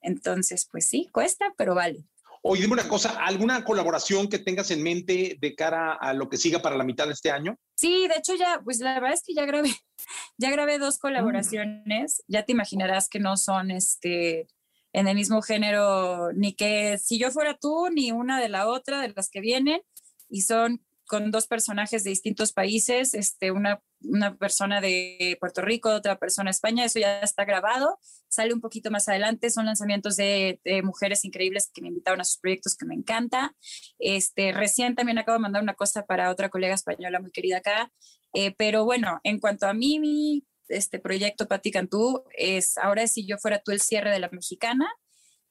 [0.00, 2.04] Entonces, pues sí, cuesta, pero vale.
[2.42, 6.36] Oye, dime una cosa, ¿alguna colaboración que tengas en mente de cara a lo que
[6.36, 7.58] siga para la mitad de este año?
[7.74, 9.74] Sí, de hecho ya, pues la verdad es que ya grabé,
[10.38, 12.22] ya grabé dos colaboraciones.
[12.28, 14.46] Ya te imaginarás que no son este
[14.92, 19.00] en el mismo género, ni que si yo fuera tú, ni una de la otra,
[19.00, 19.82] de las que vienen,
[20.28, 25.90] y son con dos personajes de distintos países, este, una, una persona de Puerto Rico,
[25.90, 27.98] otra persona de España, eso ya está grabado,
[28.28, 32.38] sale un poquito más adelante, son lanzamientos de, mujeres increíbles que me invitaron a sus
[32.38, 33.54] proyectos que me encanta.
[33.98, 37.92] Este, recién también acabo de mandar una cosa para otra colega española muy querida acá,
[38.34, 43.24] eh, pero bueno, en cuanto a mí, mi este proyecto Pati Cantú es ahora si
[43.24, 44.92] yo fuera tú el cierre de la mexicana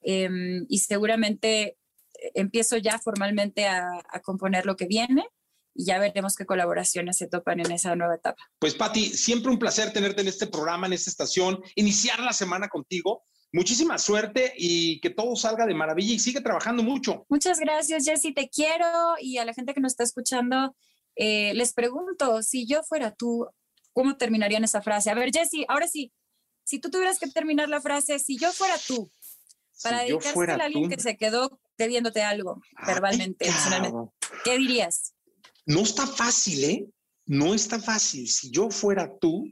[0.01, 0.29] eh,
[0.67, 1.77] y seguramente
[2.33, 5.25] empiezo ya formalmente a componer lo que viene
[5.75, 8.41] y ya veremos qué colaboraciones se topan en esa nueva etapa.
[8.59, 12.69] Pues Pati, siempre un placer tenerte en este programa, en esta estación, iniciar la semana
[12.69, 13.23] contigo.
[13.51, 17.25] Muchísima suerte y que todo salga de maravilla y sigue trabajando mucho.
[17.29, 20.75] Muchas gracias, Jessy, te quiero y a la gente que nos está escuchando,
[21.15, 23.47] eh, les pregunto, si yo fuera tú,
[23.93, 25.09] ¿cómo terminarían esa frase?
[25.09, 26.11] A ver, Jessy, ahora sí,
[26.65, 29.09] si tú tuvieras que terminar la frase, si yo fuera tú,
[29.83, 30.95] para Si fuera a alguien tú.
[30.95, 34.13] que se quedó debiéndote algo verbalmente, emocionalmente, Claro.
[34.43, 35.13] ¿qué dirías?
[35.65, 36.85] No está fácil, ¿eh?
[37.25, 38.27] No está fácil.
[38.29, 39.51] Si yo fuera tú,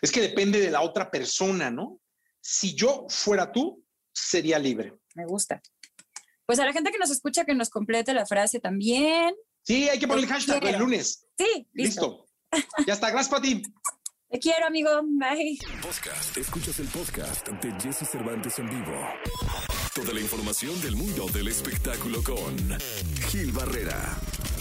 [0.00, 2.00] es que depende de la otra persona, ¿no?
[2.40, 3.82] Si yo fuera tú,
[4.12, 4.94] sería libre.
[5.14, 5.60] Me gusta.
[6.46, 9.34] Pues a la gente que nos escucha, que nos complete la frase también.
[9.62, 10.76] Sí, hay que ponerle hashtag quiero.
[10.76, 11.26] el lunes.
[11.36, 12.28] Sí, listo.
[12.52, 12.66] Listo.
[12.86, 13.62] Ya está, gracias, Pati.
[14.30, 14.90] Te quiero, amigo.
[15.04, 15.58] Bye.
[15.82, 16.36] Podcast.
[16.36, 18.96] Escuchas el podcast de Jesse Cervantes en vivo.
[19.94, 22.56] Toda la información del mundo del espectáculo con
[23.28, 24.16] Gil Barrera.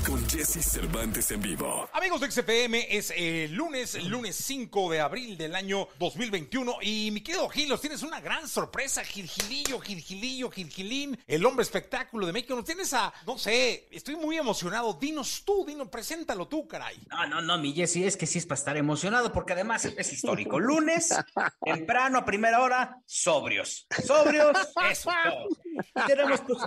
[0.06, 1.89] Con Jesse Cervantes en vivo.
[1.91, 6.78] Amigos de XFM, es eh, lunes, lunes 5 de abril del año 2021.
[6.82, 9.03] Y mi querido Gil, nos tienes una gran sorpresa.
[9.03, 12.56] Gilgilillo, Gilgilillo, Gilgilín, el hombre espectáculo de México.
[12.56, 14.93] Nos tienes a, no sé, estoy muy emocionado.
[14.93, 16.99] Dinos tú, dinos, preséntalo tú, caray.
[17.10, 20.14] No, no, no, mi Jesse, es que sí es para estar emocionado, porque además es
[20.14, 20.60] histórico.
[20.60, 21.16] Lunes,
[21.66, 23.88] temprano, a primera hora, sobrios.
[24.06, 24.56] Sobrios,
[24.91, 25.10] eso.
[25.24, 25.47] todo.
[25.95, 26.60] Y tenemos pues,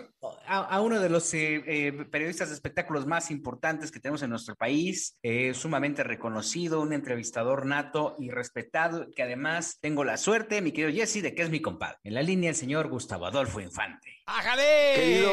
[0.49, 4.31] a, a uno de los eh, eh, periodistas de espectáculos más importantes que tenemos en
[4.31, 10.63] nuestro país, eh, sumamente reconocido, un entrevistador nato y respetado, que además tengo la suerte,
[10.63, 11.99] mi querido Jesse, de que es mi compadre.
[12.03, 14.18] En la línea el señor Gustavo Adolfo Infante.
[14.31, 14.93] ¡Ájale!
[14.95, 15.31] Querido,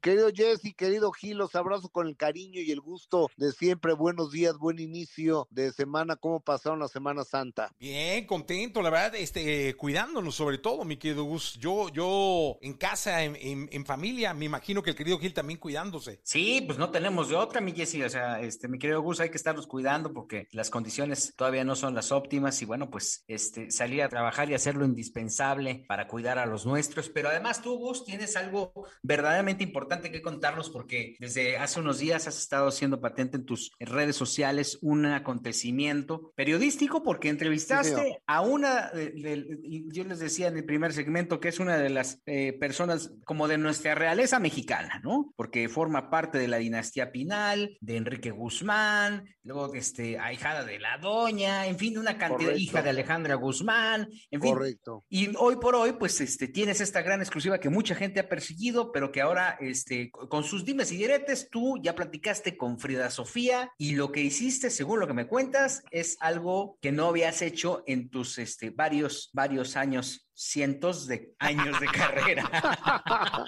[0.00, 3.92] querido Jesse, querido Gil, los abrazo con el cariño y el gusto de siempre.
[3.92, 6.14] Buenos días, buen inicio de semana.
[6.14, 7.72] ¿Cómo pasaron la Semana Santa?
[7.80, 11.54] Bien, contento, la verdad, este, cuidándonos sobre todo, mi querido Gus.
[11.58, 15.58] Yo, yo en casa, en, en- en familia, me imagino que el querido Gil también
[15.58, 16.20] cuidándose.
[16.22, 18.04] Sí, pues no tenemos de otra, mi Jessy.
[18.04, 21.74] O sea, este, mi querido Gus, hay que estarnos cuidando porque las condiciones todavía no
[21.74, 22.62] son las óptimas.
[22.62, 26.64] Y bueno, pues este, salir a trabajar y hacer lo indispensable para cuidar a los
[26.64, 27.08] nuestros.
[27.08, 28.72] Pero además tú, Gus, tienes algo
[29.02, 33.72] verdaderamente importante que contarnos porque desde hace unos días has estado haciendo patente en tus
[33.80, 40.48] redes sociales un acontecimiento periodístico porque entrevistaste Sí, a una, de- de- yo les decía
[40.48, 44.38] en el primer segmento que es una de las eh, personas como de nuestra realeza
[44.38, 45.32] mexicana, ¿no?
[45.36, 50.98] Porque forma parte de la dinastía Pinal, de Enrique Guzmán, luego este, ahijada de la
[50.98, 52.60] doña, en fin, una cantidad, Correcto.
[52.60, 54.52] hija de Alejandra Guzmán, en fin.
[54.52, 55.04] Correcto.
[55.08, 58.92] Y hoy por hoy, pues, este, tienes esta gran exclusiva que mucha gente ha perseguido,
[58.92, 63.72] pero que ahora, este, con sus dimes y diretes, tú ya platicaste con Frida Sofía
[63.78, 67.82] y lo que hiciste, según lo que me cuentas, es algo que no habías hecho
[67.86, 72.44] en tus, este, varios, varios años, cientos de años de carrera.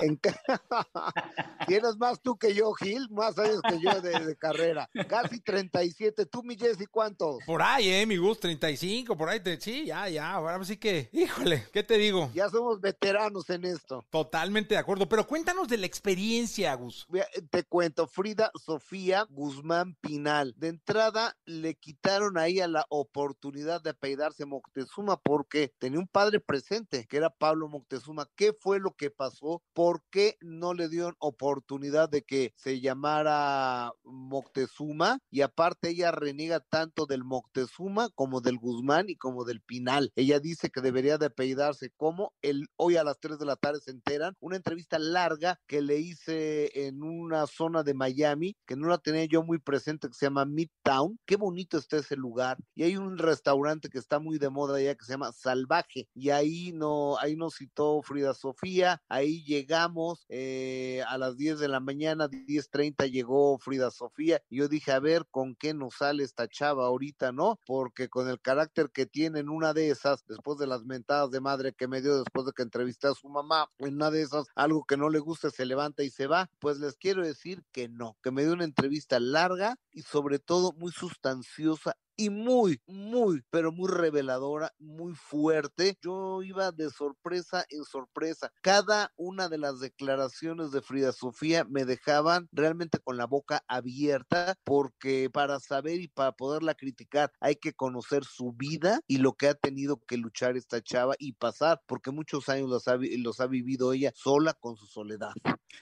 [0.00, 0.34] En ca-
[1.68, 4.90] Tienes más tú que yo, Gil, más años que yo de, de carrera.
[5.08, 6.26] Casi 37.
[6.26, 7.38] ¿Tú, mi Jesse, cuántos?
[7.46, 11.08] Por ahí, eh, mi Gus, 35, por ahí, te, sí, ya, ya, ahora sí que,
[11.12, 12.30] híjole, ¿qué te digo?
[12.34, 14.04] Ya somos veteranos en esto.
[14.10, 17.06] Totalmente de acuerdo, pero cuéntanos de la experiencia, Gus.
[17.50, 20.54] Te cuento, Frida Sofía Guzmán Pinal.
[20.56, 26.40] De entrada, le quitaron ahí a la oportunidad de apellidarse Moctezuma porque tenía un padre
[26.40, 28.30] presente, que era Pablo Moctezuma.
[28.34, 29.62] ¿Qué fue lo que pasó?
[29.74, 35.18] ¿Por qué no le dieron oportunidad de que se llamara Moctezuma?
[35.30, 40.12] Y aparte, ella reniega tanto del Moctezuma como del Guzmán y como del Pinal.
[40.16, 43.80] Ella dice que debería de apellidarse como el hoy a las 3 de la tarde
[43.82, 44.34] se enteran.
[44.40, 49.26] Una entrevista larga que le hice en una zona de Miami, que no la tenía
[49.26, 51.18] yo muy presente, que se llama Midtown.
[51.26, 52.56] Qué bonito está ese lugar.
[52.74, 56.08] Y hay un restaurante que está muy de moda allá que se llama Salvaje.
[56.14, 59.02] Y ahí, no, ahí nos citó Frida Sofía.
[59.08, 64.40] Ahí llegamos eh, a las 10 de la mañana, 10.30 llegó Frida Sofía.
[64.48, 67.58] Y yo dije, a ver con qué nos sale esta chava ahorita, ¿no?
[67.66, 71.40] Porque con el carácter que tiene en una de esas, después de las mentadas de
[71.40, 74.46] madre que me dio después de que entrevisté a su mamá, en una de esas,
[74.54, 76.48] algo que no le gusta, se levanta y se va.
[76.60, 80.72] Pues les quiero decir que no, que me dio una entrevista larga y sobre todo
[80.72, 85.98] muy sustanciosa y muy, muy, pero muy reveladora, muy fuerte.
[86.02, 88.52] Yo iba de sorpresa en sorpresa.
[88.62, 94.54] Cada una de las declaraciones de Frida Sofía me dejaban realmente con la boca abierta
[94.64, 99.48] porque para saber y para poderla criticar hay que conocer su vida y lo que
[99.48, 103.46] ha tenido que luchar esta chava y pasar porque muchos años los ha, los ha
[103.46, 105.32] vivido ella sola con su soledad.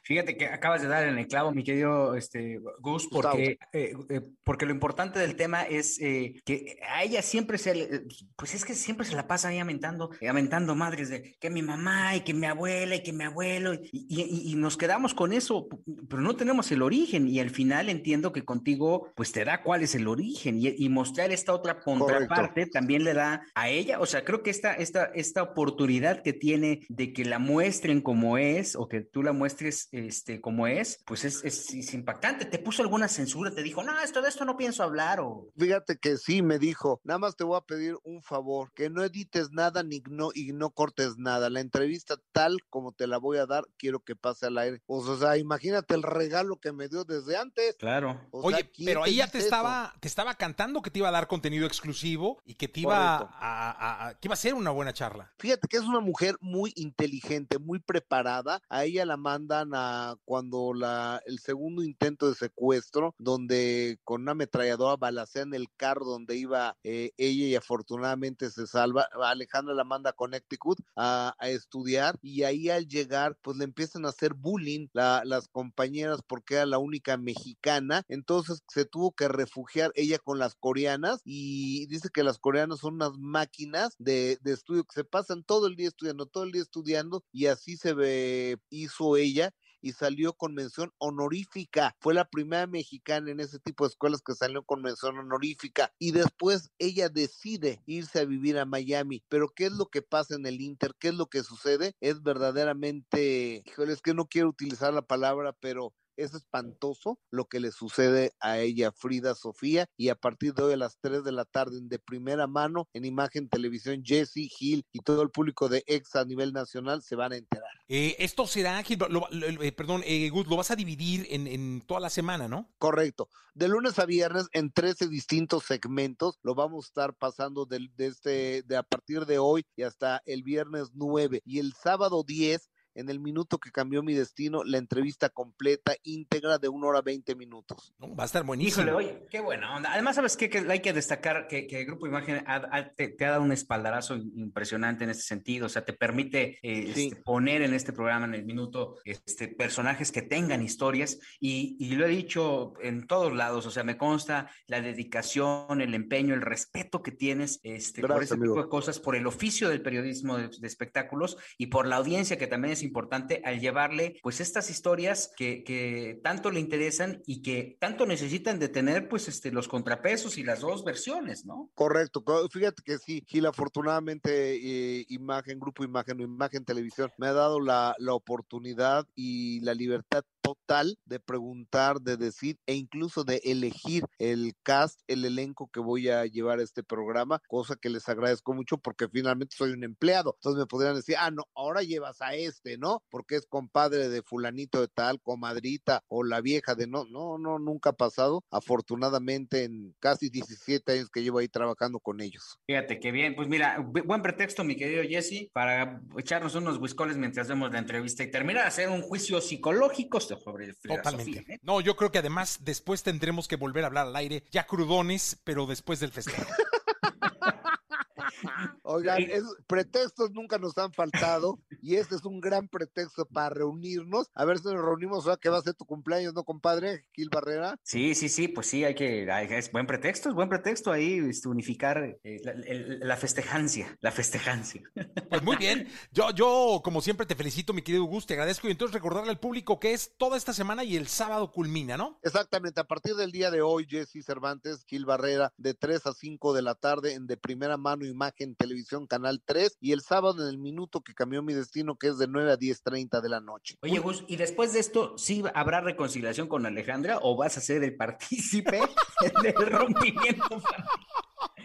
[0.04, 4.20] Fíjate que acabas de dar en el clavo, mi querido este, Gus, porque, eh, eh,
[4.42, 8.02] porque lo importante del tema es eh, que a ella siempre se, le-
[8.36, 11.62] pues es que siempre se la pasa ahí amentando, eh, amentando madres de que mi
[11.62, 15.32] mamá y que mi abuela y que mi abuelo, y, y- y nos quedamos con
[15.32, 15.68] eso,
[16.08, 19.82] pero no tenemos el origen, y al final entiendo que contigo, pues te da cuál
[19.82, 24.06] es el origen, y, y mostrar esta otra contraparte también le da a ella, o
[24.06, 28.76] sea, creo que esta, esta, esta oportunidad que tiene de que la muestren como es,
[28.76, 32.44] o que tú la muestres este, como es, pues es, es, es impactante.
[32.44, 33.50] ¿Te puso alguna censura?
[33.54, 35.20] ¿Te dijo, no, esto de esto no pienso hablar?
[35.20, 35.48] O...
[35.58, 39.02] Fíjate que sí, me dijo, nada más te voy a pedir un favor, que no
[39.04, 41.50] edites nada ni no, y no cortes nada.
[41.50, 44.82] La entrevista tal como te la voy a dar, quiero que pase al aire.
[44.86, 47.76] Pues, o sea, imagínate el regalo que me dio desde antes.
[47.78, 48.20] Claro.
[48.30, 49.46] O sea, Oye, ¿quién pero ahí ya te eso?
[49.46, 53.16] estaba, te estaba cantando que te iba a dar contenido exclusivo y que te iba
[53.16, 55.32] a- a- que iba a ser una buena charla.
[55.38, 58.60] Fíjate que es una mujer muy inteligente, muy preparada.
[58.68, 64.32] A ella la mandan a cuando la, el segundo intento de secuestro, donde con una
[64.32, 69.08] ametralladora balacean el carro donde iba eh, ella y afortunadamente se salva.
[69.22, 74.04] Alejandra la manda a Connecticut a, a estudiar y ahí al llegar pues le empiezan
[74.06, 78.02] a hacer bullying la- las compañeras porque era la única mexicana.
[78.08, 82.94] Entonces se tuvo que refugiar ella con las coreanas y dice que las coreanas son
[82.94, 86.62] unas máquinas de, de estudio que se pasan todo el día estudiando, todo el día
[86.62, 91.94] estudiando y así se ve, hizo ella y salió con mención honorífica.
[92.00, 96.12] Fue la primera mexicana en ese tipo de escuelas que salió con mención honorífica y
[96.12, 99.22] después ella decide irse a vivir a Miami.
[99.28, 100.94] Pero ¿qué es lo que pasa en el Inter?
[100.98, 101.94] ¿Qué es lo que sucede?
[102.00, 107.60] Es verdaderamente, híjole, es que no quiero utilizar la palabra, pero es espantoso lo que
[107.60, 111.32] le sucede a ella, Frida Sofía, y a partir de hoy a las 3 de
[111.32, 115.84] la tarde, de primera mano, en Imagen Televisión, Jesse, Gil y todo el público de
[115.86, 117.70] EXA a nivel nacional se van a enterar.
[117.88, 121.46] Eh, esto será, Gil, lo- lo- eh, perdón, eh, Gus, lo vas a dividir en,
[121.46, 122.68] en toda la semana, ¿no?
[122.78, 123.28] Correcto.
[123.54, 126.38] De lunes a viernes en 13 distintos segmentos.
[126.42, 130.42] Lo vamos a estar pasando de, este, de a partir de hoy y hasta el
[130.42, 131.42] viernes 9.
[131.44, 136.58] Y el sábado 10, en el minuto que cambió mi destino, la entrevista completa, íntegra
[136.58, 137.94] de una hora 20 minutos.
[138.02, 138.82] va a estar buenísimo.
[138.86, 139.92] Híjole, oye, qué buena onda.
[139.92, 140.48] Además, ¿sabes qué?
[140.50, 143.42] Que hay que destacar que, que el Grupo Imagen ha- ha- te, te ha dado
[143.42, 145.66] un espaldarazo impresionante en este sentido.
[145.66, 147.06] O sea, te permite eh, Sí.
[147.08, 151.18] este, poner en este programa, en el minuto, este, personajes que tengan historias.
[151.40, 153.66] Y, y lo he dicho en todos lados.
[153.66, 158.24] O sea, me consta la dedicación, el empeño, el respeto que tienes este, por Gracias,
[158.32, 158.54] este amigo.
[158.54, 162.38] tipo de cosas, por el oficio del periodismo de, de espectáculos y por la audiencia
[162.38, 167.76] que también es importante al llevarle pues estas historias que, tanto le interesan y que
[167.80, 171.70] tanto necesitan de tener pues este, los contrapesos y las dos versiones, ¿no?
[171.74, 177.28] Correcto, co- fíjate que sí, Gil, afortunadamente eh, Imagen, Grupo Imagen o Imagen Televisión me
[177.28, 183.22] ha dado la, la oportunidad y la libertad total de preguntar, de decir e incluso
[183.24, 187.88] de elegir el cast, el elenco que voy a llevar a este programa, cosa que
[187.88, 190.34] les agradezco mucho porque finalmente soy un empleado.
[190.38, 193.02] Entonces me podrían decir, ah, no, ahora llevas a este, ¿no?
[193.10, 197.58] Porque es compadre de fulanito de tal, comadrita o la vieja de no, no, no,
[197.58, 198.44] nunca ha pasado.
[198.50, 202.58] Afortunadamente en casi 17 años que llevo ahí trabajando con ellos.
[202.66, 207.16] Fíjate qué bien, pues mira, bu- buen pretexto, mi querido Jesse, para echarnos unos whiskoles
[207.16, 211.54] mientras vemos la entrevista y terminar a hacer un juicio psicológico sobre Frida Totalmente.
[211.54, 211.58] ¿eh?
[211.62, 215.40] No, yo creo que además después tendremos que volver a hablar al aire, ya crudones,
[215.44, 216.46] pero después del festejo.
[218.92, 224.28] Oigan, es- pretextos nunca nos han faltado y este es un gran pretexto para reunirnos.
[224.34, 227.06] A ver si nos reunimos ahora que va a ser tu cumpleaños, ¿no, compadre?
[227.12, 227.76] Gil Barrera.
[227.82, 231.18] Sí, sí, sí, pues sí, hay que, hay- es buen pretexto, es buen pretexto ahí
[231.28, 234.82] este, unificar eh, la, el- la festejancia, la festejancia.
[235.28, 238.72] Pues muy bien, yo, yo como siempre te felicito, mi querido Gus, te agradezco y
[238.72, 242.18] entonces recordarle al público que es toda esta semana y el sábado culmina, ¿no?
[242.22, 246.52] Exactamente, a partir del día de hoy, Jesse Cervantes, Gil Barrera, de 3 a 5
[246.52, 250.48] de la tarde en De Primera Mano Imagen Televisión Canal 3 y el sábado en
[250.48, 253.76] el minuto que cambió mi destino, que es de 9 a 10.30 de la noche.
[253.82, 257.82] Oye, Gus, ¿y después de esto sí habrá reconciliación con Alejandra o vas a ser
[257.84, 258.80] el partícipe
[259.42, 260.62] del rompimiento?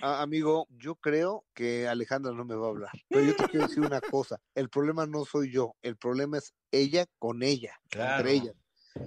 [0.01, 2.91] Ah, amigo, yo creo que Alejandra no me va a hablar.
[3.09, 6.53] Pero yo te quiero decir una cosa, el problema no soy yo, el problema es
[6.72, 8.18] ella con ella, Claro.
[8.18, 8.55] entre ellas.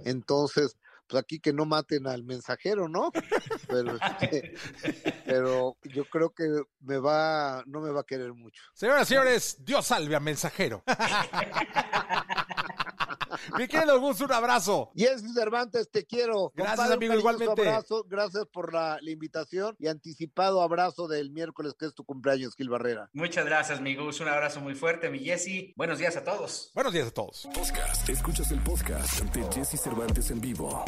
[0.05, 0.77] Entonces,
[1.11, 3.11] pues aquí que no maten al mensajero, ¿no?
[3.69, 4.55] Pero, este,
[5.25, 6.45] pero yo creo que
[6.81, 8.63] me va, no me va a querer mucho.
[8.75, 10.85] Señoras y señores, Dios salve a mensajero.
[13.59, 14.91] Mi querido Gus, un abrazo.
[14.95, 16.53] Jesse Cervantes, te quiero.
[16.55, 17.69] Gracias, Compadre, amigo, igualmente.
[17.69, 22.55] Abrazo, gracias por la, la invitación y anticipado abrazo del miércoles que es tu cumpleaños,
[22.57, 23.09] Gil Barrera.
[23.13, 24.21] Muchas gracias, mi Gus.
[24.21, 25.73] Un abrazo muy fuerte, mi Jesse.
[25.77, 26.71] Buenos días a todos.
[26.75, 27.49] Buenos días a todos.
[27.55, 28.09] Podcast.
[28.09, 30.85] Escuchas el podcast de Jesse Cervantes en vivo.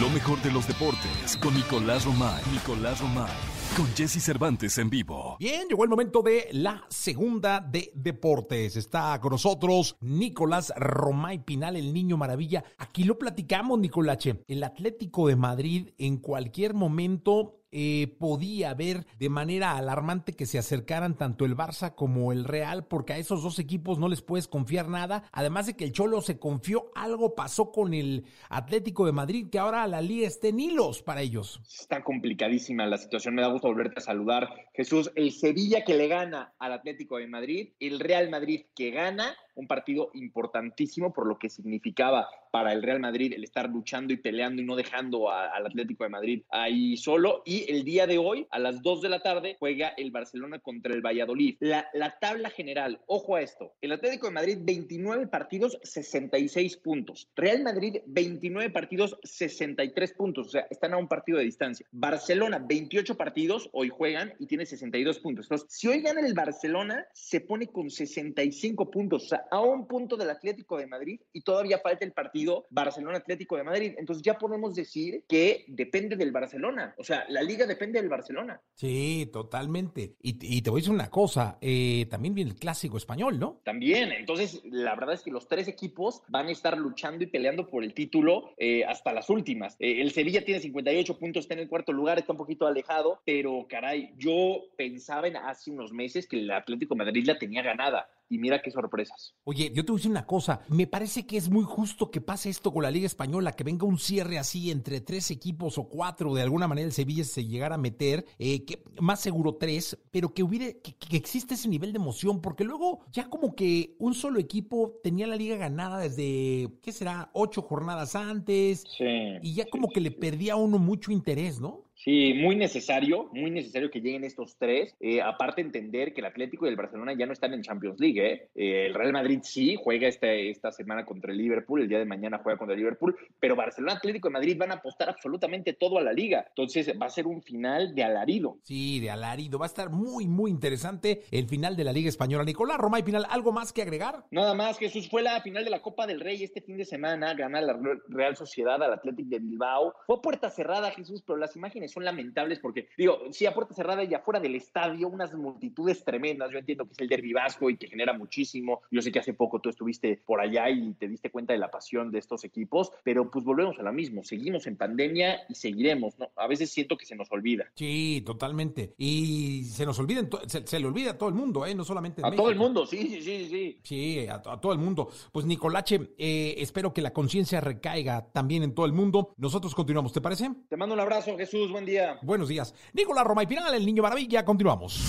[0.00, 2.42] Lo mejor de los deportes con Nicolás Romay.
[2.52, 3.63] Nicolás Romay.
[3.76, 5.36] Con Jesse Cervantes en vivo.
[5.40, 8.76] Bien, llegó el momento de la segunda de deportes.
[8.76, 12.62] Está con nosotros Nicolás Romay Pinal, el niño maravilla.
[12.78, 14.44] Aquí lo platicamos, Nicolache.
[14.46, 20.58] El Atlético de Madrid en cualquier momento eh, podía ver de manera alarmante que se
[20.58, 24.46] acercaran tanto el Barça como el Real, porque a esos dos equipos no les puedes
[24.46, 25.24] confiar nada.
[25.32, 29.58] Además de que el Cholo se confió, algo pasó con el Atlético de Madrid, que
[29.58, 31.60] ahora la liga está en hilos para ellos.
[31.66, 33.34] Está complicadísima la situación.
[33.34, 34.50] Me da gusto volverte a saludar.
[34.72, 39.34] Jesús, el Sevilla que le gana al Atlético de Madrid, el Real Madrid que gana
[39.54, 44.16] un partido importantísimo por lo que significaba para el Real Madrid el estar luchando y
[44.16, 47.42] peleando y no dejando al Atlético de Madrid ahí solo.
[47.44, 50.94] Y el día de hoy, a las 2 de la tarde, juega el Barcelona contra
[50.94, 51.56] el Valladolid.
[51.60, 57.28] La, la tabla general, ojo a esto, el Atlético de Madrid 29 partidos, 66 puntos.
[57.34, 60.46] Real Madrid 29 partidos, 63 puntos.
[60.46, 61.86] O sea, están a un partido de distancia.
[61.90, 65.46] Barcelona 28 partidos, hoy juegan y tiene 62 puntos.
[65.46, 69.24] Entonces, si hoy gana el Barcelona, se pone con 65 puntos.
[69.24, 73.56] O sea, a un punto del Atlético de Madrid y todavía falta el partido Barcelona-Atlético
[73.56, 73.94] de Madrid.
[73.98, 76.94] Entonces ya podemos decir que depende del Barcelona.
[76.98, 78.60] O sea, la liga depende del Barcelona.
[78.74, 80.14] Sí, totalmente.
[80.20, 83.60] Y, y te voy a decir una cosa, eh, también viene el clásico español, ¿no?
[83.64, 87.68] También, entonces la verdad es que los tres equipos van a estar luchando y peleando
[87.68, 89.76] por el título eh, hasta las últimas.
[89.78, 93.20] Eh, el Sevilla tiene 58 puntos, está en el cuarto lugar, está un poquito alejado,
[93.24, 97.62] pero caray, yo pensaba en hace unos meses que el Atlético de Madrid la tenía
[97.62, 98.08] ganada.
[98.34, 99.32] Y mira qué sorpresas.
[99.44, 102.20] Oye, yo te voy a decir una cosa, me parece que es muy justo que
[102.20, 105.84] pase esto con la Liga Española, que venga un cierre así entre tres equipos o
[105.88, 109.96] cuatro, de alguna manera el Sevilla se llegara a meter, eh, que más seguro tres,
[110.10, 113.94] pero que hubiera, que, que existe ese nivel de emoción, porque luego ya como que
[114.00, 117.30] un solo equipo tenía la liga ganada desde, ¿qué será?
[117.34, 121.83] Ocho jornadas antes, y ya como que le perdía a uno mucho interés, ¿no?
[122.04, 124.94] Sí, muy necesario, muy necesario que lleguen estos tres.
[125.00, 128.20] Eh, aparte, entender que el Atlético y el Barcelona ya no están en Champions League.
[128.20, 128.48] ¿eh?
[128.54, 132.04] Eh, el Real Madrid sí juega este, esta semana contra el Liverpool, el día de
[132.04, 135.96] mañana juega contra el Liverpool, pero Barcelona, Atlético y Madrid van a apostar absolutamente todo
[135.96, 136.44] a la liga.
[136.46, 138.58] Entonces, va a ser un final de alarido.
[138.64, 139.58] Sí, de alarido.
[139.58, 142.44] Va a estar muy, muy interesante el final de la Liga Española.
[142.44, 144.26] Nicolás Roma y Pinal, ¿algo más que agregar?
[144.30, 147.32] Nada más, Jesús, fue la final de la Copa del Rey este fin de semana,
[147.32, 149.94] gana la Real Sociedad al Atlético de Bilbao.
[150.06, 154.04] Fue puerta cerrada, Jesús, pero las imágenes son lamentables porque, digo, sí, a puerta cerrada
[154.04, 156.50] y afuera del estadio, unas multitudes tremendas.
[156.50, 158.82] Yo entiendo que es el derbi vasco y que genera muchísimo.
[158.90, 161.70] Yo sé que hace poco tú estuviste por allá y te diste cuenta de la
[161.70, 164.24] pasión de estos equipos, pero pues volvemos a lo mismo.
[164.24, 166.30] Seguimos en pandemia y seguiremos, ¿no?
[166.36, 167.66] A veces siento que se nos olvida.
[167.74, 168.94] Sí, totalmente.
[168.98, 171.74] Y se nos olvida, se, se, le olvida a todo el mundo, ¿eh?
[171.74, 172.42] No solamente a México.
[172.42, 173.78] todo el mundo, sí, sí, sí, sí.
[173.82, 175.08] Sí, a, a todo el mundo.
[175.32, 179.34] Pues Nicolache, eh, espero que la conciencia recaiga también en todo el mundo.
[179.36, 180.50] Nosotros continuamos, ¿te parece?
[180.68, 182.18] Te mando un abrazo, Jesús, buen día.
[182.22, 182.74] Buenos días.
[182.92, 185.00] Nicolás Roma y Pinal, el Niño Maravilla, continuamos.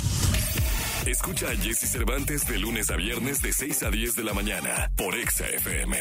[1.05, 4.91] Escucha a Jesse Cervantes de lunes a viernes de 6 a 10 de la mañana
[4.95, 5.95] por Exa FM.